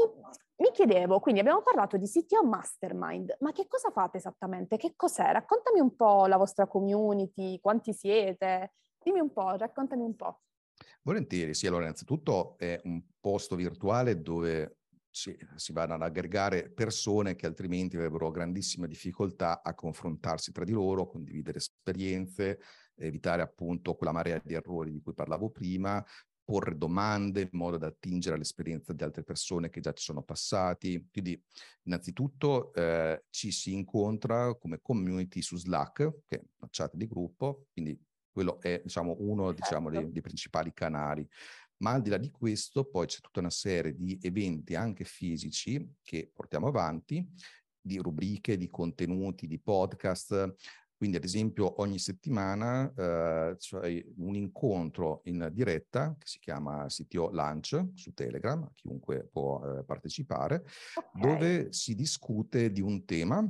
mi, 0.57 0.71
chiedevo, 0.71 1.19
quindi 1.19 1.41
abbiamo 1.41 1.61
parlato 1.61 1.97
di 1.97 2.07
CTO 2.07 2.43
Mastermind, 2.43 3.37
ma 3.39 3.51
che 3.51 3.67
cosa 3.67 3.91
fate 3.91 4.17
esattamente? 4.17 4.77
Che 4.77 4.93
cos'è? 4.95 5.31
Raccontami 5.31 5.79
un 5.79 5.95
po' 5.95 6.25
la 6.25 6.37
vostra 6.37 6.65
community, 6.65 7.59
quanti 7.59 7.93
siete, 7.93 8.73
dimmi 8.97 9.19
un 9.19 9.31
po', 9.31 9.55
raccontami 9.55 10.03
un 10.03 10.15
po'. 10.15 10.39
Volentieri, 11.03 11.53
sì, 11.53 11.67
allora 11.67 11.83
innanzitutto 11.83 12.55
è 12.57 12.79
un 12.83 13.01
posto 13.19 13.55
virtuale 13.55 14.21
dove 14.21 14.79
si, 15.15 15.33
si 15.55 15.71
vanno 15.71 15.93
ad 15.93 16.01
aggregare 16.01 16.69
persone 16.69 17.35
che 17.35 17.45
altrimenti 17.45 17.95
avrebbero 17.95 18.31
grandissime 18.31 18.85
difficoltà 18.85 19.63
a 19.63 19.73
confrontarsi 19.73 20.51
tra 20.51 20.65
di 20.65 20.73
loro, 20.73 21.07
condividere 21.07 21.59
esperienze, 21.59 22.59
evitare 22.95 23.41
appunto 23.41 23.95
quella 23.95 24.11
marea 24.11 24.41
di 24.43 24.53
errori 24.53 24.91
di 24.91 25.01
cui 25.01 25.13
parlavo 25.13 25.49
prima, 25.49 26.05
porre 26.43 26.77
domande 26.77 27.41
in 27.41 27.49
modo 27.53 27.77
da 27.77 27.87
attingere 27.87 28.35
all'esperienza 28.35 28.91
di 28.91 29.03
altre 29.03 29.23
persone 29.23 29.69
che 29.69 29.79
già 29.79 29.93
ci 29.93 30.03
sono 30.03 30.21
passati. 30.21 31.07
Quindi 31.09 31.41
innanzitutto 31.83 32.73
eh, 32.73 33.23
ci 33.29 33.51
si 33.51 33.71
incontra 33.71 34.53
come 34.55 34.81
community 34.81 35.41
su 35.41 35.55
Slack, 35.55 36.23
che 36.27 36.35
è 36.35 36.43
una 36.57 36.69
chat 36.69 36.93
di 36.93 37.07
gruppo, 37.07 37.67
quindi 37.71 37.97
quello 38.35 38.59
è 38.59 38.81
diciamo, 38.83 39.15
uno 39.19 39.53
diciamo, 39.53 39.89
dei, 39.89 39.99
certo. 39.99 40.11
dei, 40.11 40.21
principali 40.21 40.73
canali. 40.73 41.25
Ma 41.77 41.91
al 41.91 42.01
di 42.01 42.09
là 42.09 42.17
di 42.17 42.31
questo, 42.31 42.85
poi 42.85 43.05
c'è 43.05 43.19
tutta 43.19 43.39
una 43.39 43.49
serie 43.49 43.95
di 43.95 44.17
eventi 44.21 44.75
anche 44.75 45.03
fisici 45.03 45.95
che 46.01 46.31
portiamo 46.33 46.67
avanti, 46.67 47.27
di 47.79 47.97
rubriche, 47.97 48.57
di 48.57 48.69
contenuti, 48.69 49.47
di 49.47 49.59
podcast, 49.59 50.55
quindi, 50.97 51.17
ad 51.17 51.25
esempio, 51.25 51.81
ogni 51.81 51.99
settimana 51.99 52.91
eh, 52.95 53.55
c'è 53.57 54.05
un 54.17 54.35
incontro 54.35 55.21
in 55.25 55.49
diretta 55.51 56.15
che 56.17 56.25
si 56.25 56.39
chiama 56.39 56.85
CTO 56.87 57.31
Lunch 57.31 57.89
su 57.93 58.13
Telegram, 58.13 58.67
chiunque 58.73 59.27
può 59.29 59.61
eh, 59.61 59.83
partecipare, 59.83 60.63
okay. 60.95 61.21
dove 61.21 61.73
si 61.73 61.95
discute 61.95 62.71
di 62.71 62.81
un 62.81 63.03
tema. 63.03 63.45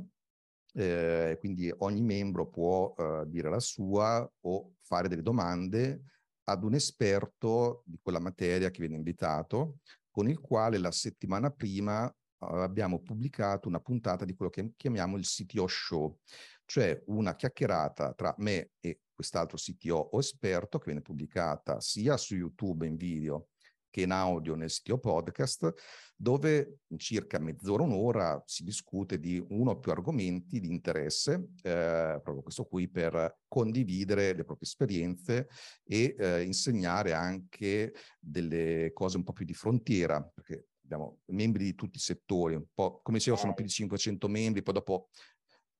Eh, 0.74 1.36
quindi 1.38 1.72
ogni 1.78 2.02
membro 2.02 2.48
può 2.48 2.92
eh, 2.98 3.24
dire 3.28 3.48
la 3.48 3.60
sua 3.60 4.28
o 4.40 4.74
fare 4.80 5.08
delle 5.08 5.22
domande 5.22 6.02
ad 6.48 6.64
un 6.64 6.74
esperto 6.74 7.82
di 7.86 7.98
quella 8.02 8.20
materia 8.20 8.70
che 8.70 8.80
viene 8.80 8.96
invitato, 8.96 9.78
con 10.10 10.28
il 10.28 10.40
quale 10.40 10.78
la 10.78 10.90
settimana 10.90 11.50
prima 11.50 12.12
abbiamo 12.38 13.00
pubblicato 13.00 13.68
una 13.68 13.80
puntata 13.80 14.24
di 14.24 14.34
quello 14.34 14.50
che 14.50 14.72
chiamiamo 14.76 15.16
il 15.16 15.24
CTO 15.24 15.66
Show 15.66 16.18
cioè 16.66 17.00
una 17.06 17.34
chiacchierata 17.34 18.12
tra 18.12 18.34
me 18.38 18.72
e 18.80 19.00
quest'altro 19.14 19.56
CTO 19.56 19.96
o 19.96 20.18
esperto 20.18 20.78
che 20.78 20.86
viene 20.86 21.00
pubblicata 21.00 21.80
sia 21.80 22.16
su 22.16 22.34
YouTube 22.34 22.86
in 22.86 22.96
video 22.96 23.48
che 23.96 24.02
in 24.02 24.10
audio 24.10 24.54
nel 24.54 24.68
CTO 24.68 24.98
podcast, 24.98 25.72
dove 26.14 26.80
in 26.88 26.98
circa 26.98 27.38
mezz'ora, 27.38 27.82
un'ora 27.82 28.42
si 28.44 28.62
discute 28.62 29.18
di 29.18 29.42
uno 29.48 29.70
o 29.70 29.78
più 29.78 29.90
argomenti 29.90 30.60
di 30.60 30.68
interesse, 30.68 31.48
eh, 31.62 32.20
proprio 32.22 32.42
questo 32.42 32.66
qui 32.66 32.90
per 32.90 33.38
condividere 33.48 34.34
le 34.34 34.44
proprie 34.44 34.68
esperienze 34.68 35.48
e 35.82 36.14
eh, 36.18 36.42
insegnare 36.42 37.14
anche 37.14 37.94
delle 38.20 38.90
cose 38.92 39.16
un 39.16 39.24
po' 39.24 39.32
più 39.32 39.46
di 39.46 39.54
frontiera, 39.54 40.22
perché 40.22 40.66
abbiamo 40.84 41.20
membri 41.28 41.64
di 41.64 41.74
tutti 41.74 41.96
i 41.96 42.00
settori, 42.00 42.54
un 42.54 42.66
po' 42.74 43.00
come 43.02 43.16
dicevo 43.16 43.38
sono 43.38 43.54
più 43.54 43.64
di 43.64 43.70
500 43.70 44.28
membri, 44.28 44.62
poi 44.62 44.74
dopo 44.74 45.08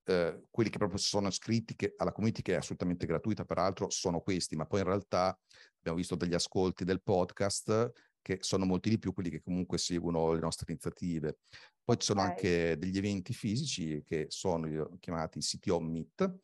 eh, 0.05 0.44
quelli 0.50 0.70
che 0.70 0.79
proprio 0.79 0.98
sono 0.98 1.29
iscritti 1.29 1.76
che, 1.76 1.92
alla 1.98 2.12
community 2.12 2.40
che 2.40 2.55
è 2.55 2.57
assolutamente 2.57 3.05
gratuita 3.05 3.44
peraltro 3.44 3.90
sono 3.90 4.20
questi, 4.20 4.57
ma 4.57 4.64
poi 4.64 4.81
in 4.81 4.87
realtà 4.87 5.38
abbiamo 5.79 5.98
visto 5.98 6.16
degli 6.16 6.35
ascolti 6.35 6.85
del 6.85 7.02
podcast 7.02 7.92
che 8.27 8.39
sono 8.41 8.65
molti 8.65 8.89
di 8.89 8.99
più 8.99 9.12
quelli 9.12 9.31
che 9.31 9.41
comunque 9.41 9.79
seguono 9.79 10.33
le 10.33 10.41
nostre 10.41 10.67
iniziative. 10.73 11.39
Poi 11.85 11.97
ci 11.97 12.07
sono 12.07 12.23
okay. 12.23 12.33
anche 12.33 12.77
degli 12.77 12.99
eventi 12.99 13.33
fisici 13.33 14.03
che 14.05 14.27
sono 14.31 14.97
chiamati 14.99 15.39
CTO 15.39 15.79
Meet, 15.79 16.39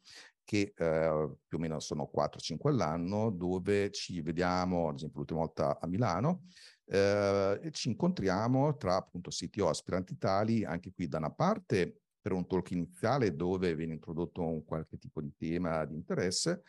che 0.44 0.72
eh, 0.76 1.30
più 1.44 1.58
o 1.58 1.60
meno 1.60 1.80
sono 1.80 2.08
4-5 2.14 2.68
all'anno, 2.68 3.30
dove 3.30 3.90
ci 3.90 4.20
vediamo, 4.20 4.90
ad 4.90 4.94
esempio 4.94 5.18
l'ultima 5.18 5.40
volta 5.40 5.80
a 5.80 5.88
Milano, 5.88 6.44
eh, 6.84 7.58
e 7.60 7.70
ci 7.72 7.88
incontriamo 7.88 8.76
tra 8.76 8.94
appunto 8.94 9.30
CTO 9.30 9.68
aspiranti 9.68 10.16
tali, 10.18 10.64
anche 10.64 10.92
qui 10.92 11.08
da 11.08 11.18
una 11.18 11.32
parte 11.32 12.02
per 12.20 12.30
un 12.30 12.46
talk 12.46 12.70
iniziale 12.70 13.34
dove 13.34 13.74
viene 13.74 13.94
introdotto 13.94 14.40
un 14.42 14.62
qualche 14.62 14.98
tipo 14.98 15.20
di 15.20 15.34
tema 15.36 15.84
di 15.84 15.96
interesse 15.96 16.62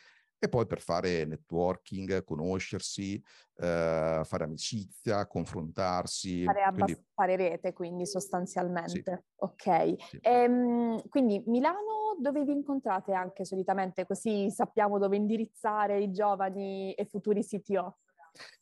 e 0.43 0.49
poi 0.49 0.65
per 0.65 0.81
fare 0.81 1.23
networking, 1.23 2.21
conoscersi, 2.25 3.15
eh, 3.15 4.21
fare 4.25 4.43
amicizia, 4.43 5.25
confrontarsi. 5.25 6.43
Fare, 6.43 6.63
abbast- 6.63 6.83
quindi... 6.83 7.07
fare 7.13 7.35
rete, 7.37 7.71
quindi 7.71 8.05
sostanzialmente. 8.05 9.23
Sì. 9.25 9.33
Ok. 9.37 10.03
Sì. 10.09 10.19
Ehm, 10.21 11.07
quindi 11.07 11.41
Milano 11.45 12.17
dove 12.19 12.43
vi 12.43 12.51
incontrate 12.51 13.13
anche 13.13 13.45
solitamente, 13.45 14.05
così 14.05 14.51
sappiamo 14.51 14.99
dove 14.99 15.15
indirizzare 15.15 16.01
i 16.01 16.11
giovani 16.11 16.93
e 16.93 17.05
futuri 17.05 17.41
CTO? 17.41 17.99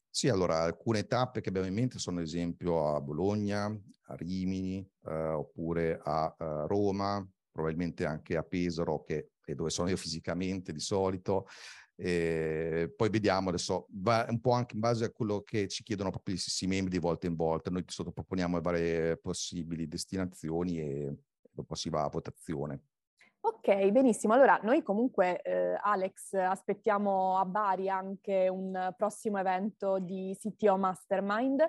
Sì, 0.07 0.29
allora 0.29 0.61
alcune 0.61 1.07
tappe 1.07 1.41
che 1.41 1.49
abbiamo 1.49 1.67
in 1.67 1.73
mente 1.73 1.97
sono 1.97 2.19
ad 2.19 2.25
esempio 2.25 2.93
a 2.95 3.01
Bologna, 3.01 3.65
a 3.65 4.15
Rimini, 4.15 4.87
eh, 5.05 5.29
oppure 5.29 5.99
a 6.03 6.35
eh, 6.37 6.67
Roma, 6.67 7.27
probabilmente 7.51 8.05
anche 8.05 8.37
a 8.37 8.43
Pesaro, 8.43 9.03
che 9.03 9.31
è 9.43 9.53
dove 9.53 9.69
sono 9.69 9.89
io 9.89 9.97
fisicamente 9.97 10.71
di 10.71 10.79
solito. 10.79 11.47
E 11.95 12.91
poi 12.95 13.09
vediamo 13.09 13.49
adesso, 13.49 13.85
va 13.91 14.25
un 14.27 14.39
po' 14.39 14.51
anche 14.51 14.73
in 14.73 14.81
base 14.81 15.05
a 15.05 15.11
quello 15.11 15.41
che 15.41 15.67
ci 15.67 15.83
chiedono 15.83 16.09
proprio 16.09 16.33
gli 16.33 16.39
stessi 16.39 16.65
membri 16.65 16.91
di 16.91 16.99
volta 16.99 17.27
in 17.27 17.35
volta. 17.35 17.69
Noi 17.69 17.83
sottoproponiamo 17.85 18.55
le 18.55 18.61
varie 18.61 19.17
possibili 19.17 19.87
destinazioni 19.87 20.79
e 20.79 21.15
dopo 21.51 21.75
si 21.75 21.89
va 21.89 22.03
a 22.03 22.09
votazione. 22.09 22.85
Ok, 23.43 23.89
benissimo. 23.89 24.33
Allora, 24.33 24.59
noi 24.63 24.83
comunque, 24.83 25.41
eh, 25.41 25.77
Alex, 25.81 26.33
aspettiamo 26.33 27.37
a 27.37 27.45
Bari 27.45 27.89
anche 27.89 28.47
un 28.47 28.93
prossimo 28.95 29.39
evento 29.39 29.99
di 29.99 30.35
CTO 30.39 30.77
Mastermind 30.77 31.67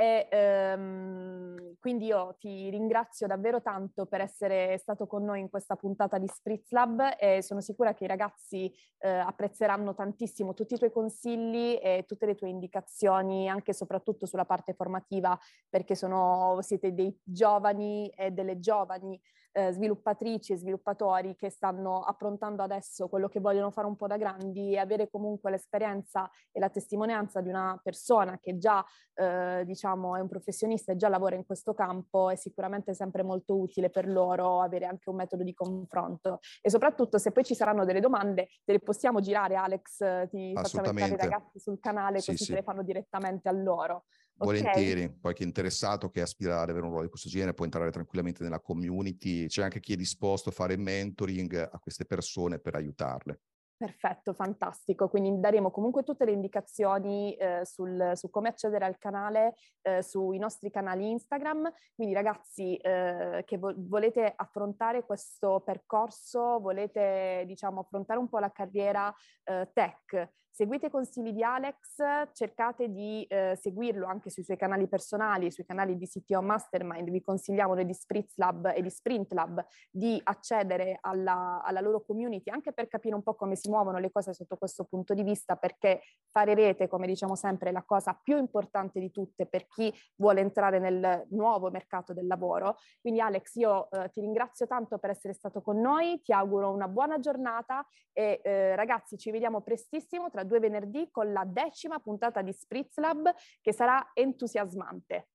e 0.00 0.28
ehm, 0.30 1.74
quindi 1.80 2.06
io 2.06 2.36
ti 2.38 2.70
ringrazio 2.70 3.26
davvero 3.26 3.60
tanto 3.60 4.06
per 4.06 4.20
essere 4.20 4.78
stato 4.78 5.08
con 5.08 5.24
noi 5.24 5.40
in 5.40 5.50
questa 5.50 5.74
puntata 5.74 6.18
di 6.18 6.28
Spritz 6.28 6.70
Lab 6.70 7.16
e 7.18 7.42
sono 7.42 7.60
sicura 7.60 7.94
che 7.94 8.04
i 8.04 8.06
ragazzi 8.06 8.72
eh, 8.98 9.08
apprezzeranno 9.08 9.96
tantissimo 9.96 10.54
tutti 10.54 10.74
i 10.74 10.78
tuoi 10.78 10.92
consigli 10.92 11.80
e 11.82 12.04
tutte 12.06 12.26
le 12.26 12.36
tue 12.36 12.48
indicazioni, 12.48 13.48
anche 13.48 13.72
e 13.72 13.74
soprattutto 13.74 14.24
sulla 14.24 14.44
parte 14.44 14.72
formativa, 14.72 15.36
perché 15.68 15.96
sono, 15.96 16.58
siete 16.60 16.94
dei 16.94 17.12
giovani 17.24 18.08
e 18.10 18.30
delle 18.30 18.60
giovani 18.60 19.20
eh, 19.52 19.72
sviluppatrici 19.72 20.52
e 20.52 20.56
sviluppatori 20.56 21.34
che 21.36 21.50
stanno 21.50 22.00
approntando 22.00 22.62
adesso 22.62 23.08
quello 23.08 23.28
che 23.28 23.40
vogliono 23.40 23.70
fare 23.70 23.86
un 23.86 23.96
po' 23.96 24.06
da 24.06 24.16
grandi 24.16 24.72
e 24.72 24.78
avere 24.78 25.08
comunque 25.08 25.50
l'esperienza 25.50 26.30
e 26.50 26.60
la 26.60 26.68
testimonianza 26.68 27.40
di 27.40 27.48
una 27.48 27.78
persona 27.82 28.38
che 28.38 28.58
già 28.58 28.84
eh, 29.14 29.62
diciamo 29.64 30.16
è 30.16 30.20
un 30.20 30.28
professionista 30.28 30.92
e 30.92 30.96
già 30.96 31.08
lavora 31.08 31.34
in 31.34 31.44
questo 31.44 31.74
campo 31.74 32.30
è 32.30 32.36
sicuramente 32.36 32.94
sempre 32.94 33.22
molto 33.22 33.58
utile 33.58 33.90
per 33.90 34.08
loro 34.08 34.60
avere 34.60 34.86
anche 34.86 35.10
un 35.10 35.16
metodo 35.16 35.42
di 35.42 35.54
confronto. 35.54 36.38
E 36.60 36.70
soprattutto 36.70 37.18
se 37.18 37.32
poi 37.32 37.44
ci 37.44 37.54
saranno 37.54 37.84
delle 37.84 38.00
domande 38.00 38.48
te 38.64 38.72
le 38.72 38.80
possiamo 38.80 39.20
girare 39.20 39.56
Alex 39.56 40.28
ti 40.28 40.52
facciamo 40.54 40.92
mettere 40.92 41.14
i 41.14 41.16
ragazzi 41.16 41.58
sul 41.58 41.78
canale 41.80 42.20
sì, 42.20 42.30
così 42.30 42.44
sì. 42.44 42.50
te 42.50 42.56
le 42.56 42.62
fanno 42.62 42.82
direttamente 42.82 43.48
a 43.48 43.52
loro 43.52 44.04
Volentieri, 44.38 45.04
okay. 45.04 45.34
è 45.36 45.42
interessato, 45.42 46.10
che 46.10 46.20
aspira 46.20 46.60
ad 46.60 46.70
avere 46.70 46.84
un 46.84 46.90
ruolo 46.90 47.04
di 47.04 47.10
questo 47.10 47.28
genere, 47.28 47.54
può 47.54 47.64
entrare 47.64 47.90
tranquillamente 47.90 48.42
nella 48.42 48.60
community. 48.60 49.46
C'è 49.46 49.62
anche 49.62 49.80
chi 49.80 49.94
è 49.94 49.96
disposto 49.96 50.48
a 50.50 50.52
fare 50.52 50.76
mentoring 50.76 51.68
a 51.70 51.78
queste 51.78 52.04
persone 52.04 52.58
per 52.58 52.74
aiutarle. 52.74 53.40
Perfetto, 53.78 54.34
fantastico. 54.34 55.08
Quindi 55.08 55.38
daremo 55.38 55.70
comunque 55.70 56.02
tutte 56.02 56.24
le 56.24 56.32
indicazioni 56.32 57.36
eh, 57.36 57.64
sul, 57.64 58.10
su 58.16 58.28
come 58.28 58.48
accedere 58.48 58.84
al 58.84 58.98
canale 58.98 59.54
eh, 59.82 60.02
sui 60.02 60.38
nostri 60.38 60.68
canali 60.68 61.08
Instagram. 61.08 61.72
Quindi 61.94 62.12
ragazzi 62.12 62.74
eh, 62.74 63.44
che 63.46 63.56
vo- 63.56 63.74
volete 63.76 64.32
affrontare 64.34 65.04
questo 65.04 65.60
percorso, 65.64 66.58
volete 66.58 67.44
diciamo 67.46 67.78
affrontare 67.78 68.18
un 68.18 68.28
po' 68.28 68.40
la 68.40 68.50
carriera 68.50 69.14
eh, 69.44 69.70
tech, 69.72 70.28
Seguite 70.58 70.86
i 70.86 70.90
consigli 70.90 71.30
di 71.30 71.44
Alex, 71.44 72.02
cercate 72.32 72.88
di 72.90 73.22
eh, 73.28 73.56
seguirlo 73.60 74.06
anche 74.06 74.28
sui 74.28 74.42
suoi 74.42 74.56
canali 74.56 74.88
personali, 74.88 75.52
sui 75.52 75.64
canali 75.64 75.96
di 75.96 76.08
CTO 76.08 76.42
Mastermind. 76.42 77.10
Vi 77.10 77.20
consigliamo 77.20 77.74
noi 77.74 77.86
di 77.86 77.94
Spritz 77.94 78.36
Lab 78.38 78.72
e 78.74 78.82
di 78.82 78.90
Sprint 78.90 79.32
Lab 79.34 79.64
di 79.88 80.20
accedere 80.20 80.98
alla, 81.00 81.62
alla, 81.62 81.80
loro 81.80 82.04
community 82.04 82.50
anche 82.50 82.72
per 82.72 82.88
capire 82.88 83.14
un 83.14 83.22
po' 83.22 83.36
come 83.36 83.54
muovono 83.68 83.98
le 83.98 84.10
cose 84.10 84.32
sotto 84.32 84.56
questo 84.56 84.84
punto 84.84 85.14
di 85.14 85.22
vista, 85.22 85.56
perché 85.56 86.02
fare 86.30 86.54
rete, 86.54 86.88
come 86.88 87.06
diciamo 87.06 87.34
sempre, 87.34 87.70
è 87.70 87.72
la 87.72 87.84
cosa 87.84 88.18
più 88.20 88.38
importante 88.38 89.00
di 89.00 89.10
tutte 89.10 89.46
per 89.46 89.66
chi 89.66 89.92
vuole 90.16 90.40
entrare 90.40 90.78
nel 90.78 91.26
nuovo 91.30 91.70
mercato 91.70 92.12
del 92.12 92.26
lavoro. 92.26 92.76
Quindi 93.00 93.20
Alex, 93.20 93.54
io 93.56 93.90
eh, 93.90 94.10
ti 94.10 94.20
ringrazio 94.20 94.66
tanto 94.66 94.98
per 94.98 95.10
essere 95.10 95.34
stato 95.34 95.60
con 95.60 95.80
noi, 95.80 96.20
ti 96.22 96.32
auguro 96.32 96.72
una 96.72 96.88
buona 96.88 97.18
giornata 97.18 97.86
e 98.12 98.40
eh, 98.42 98.76
ragazzi 98.76 99.16
ci 99.16 99.30
vediamo 99.30 99.60
prestissimo 99.60 100.30
tra 100.30 100.44
due 100.44 100.60
venerdì 100.60 101.08
con 101.10 101.32
la 101.32 101.44
decima 101.46 101.98
puntata 101.98 102.42
di 102.42 102.52
Spritz 102.52 102.98
Lab 102.98 103.32
che 103.60 103.72
sarà 103.72 104.10
entusiasmante. 104.14 105.28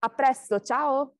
A 0.00 0.08
presto, 0.08 0.60
ciao! 0.60 1.14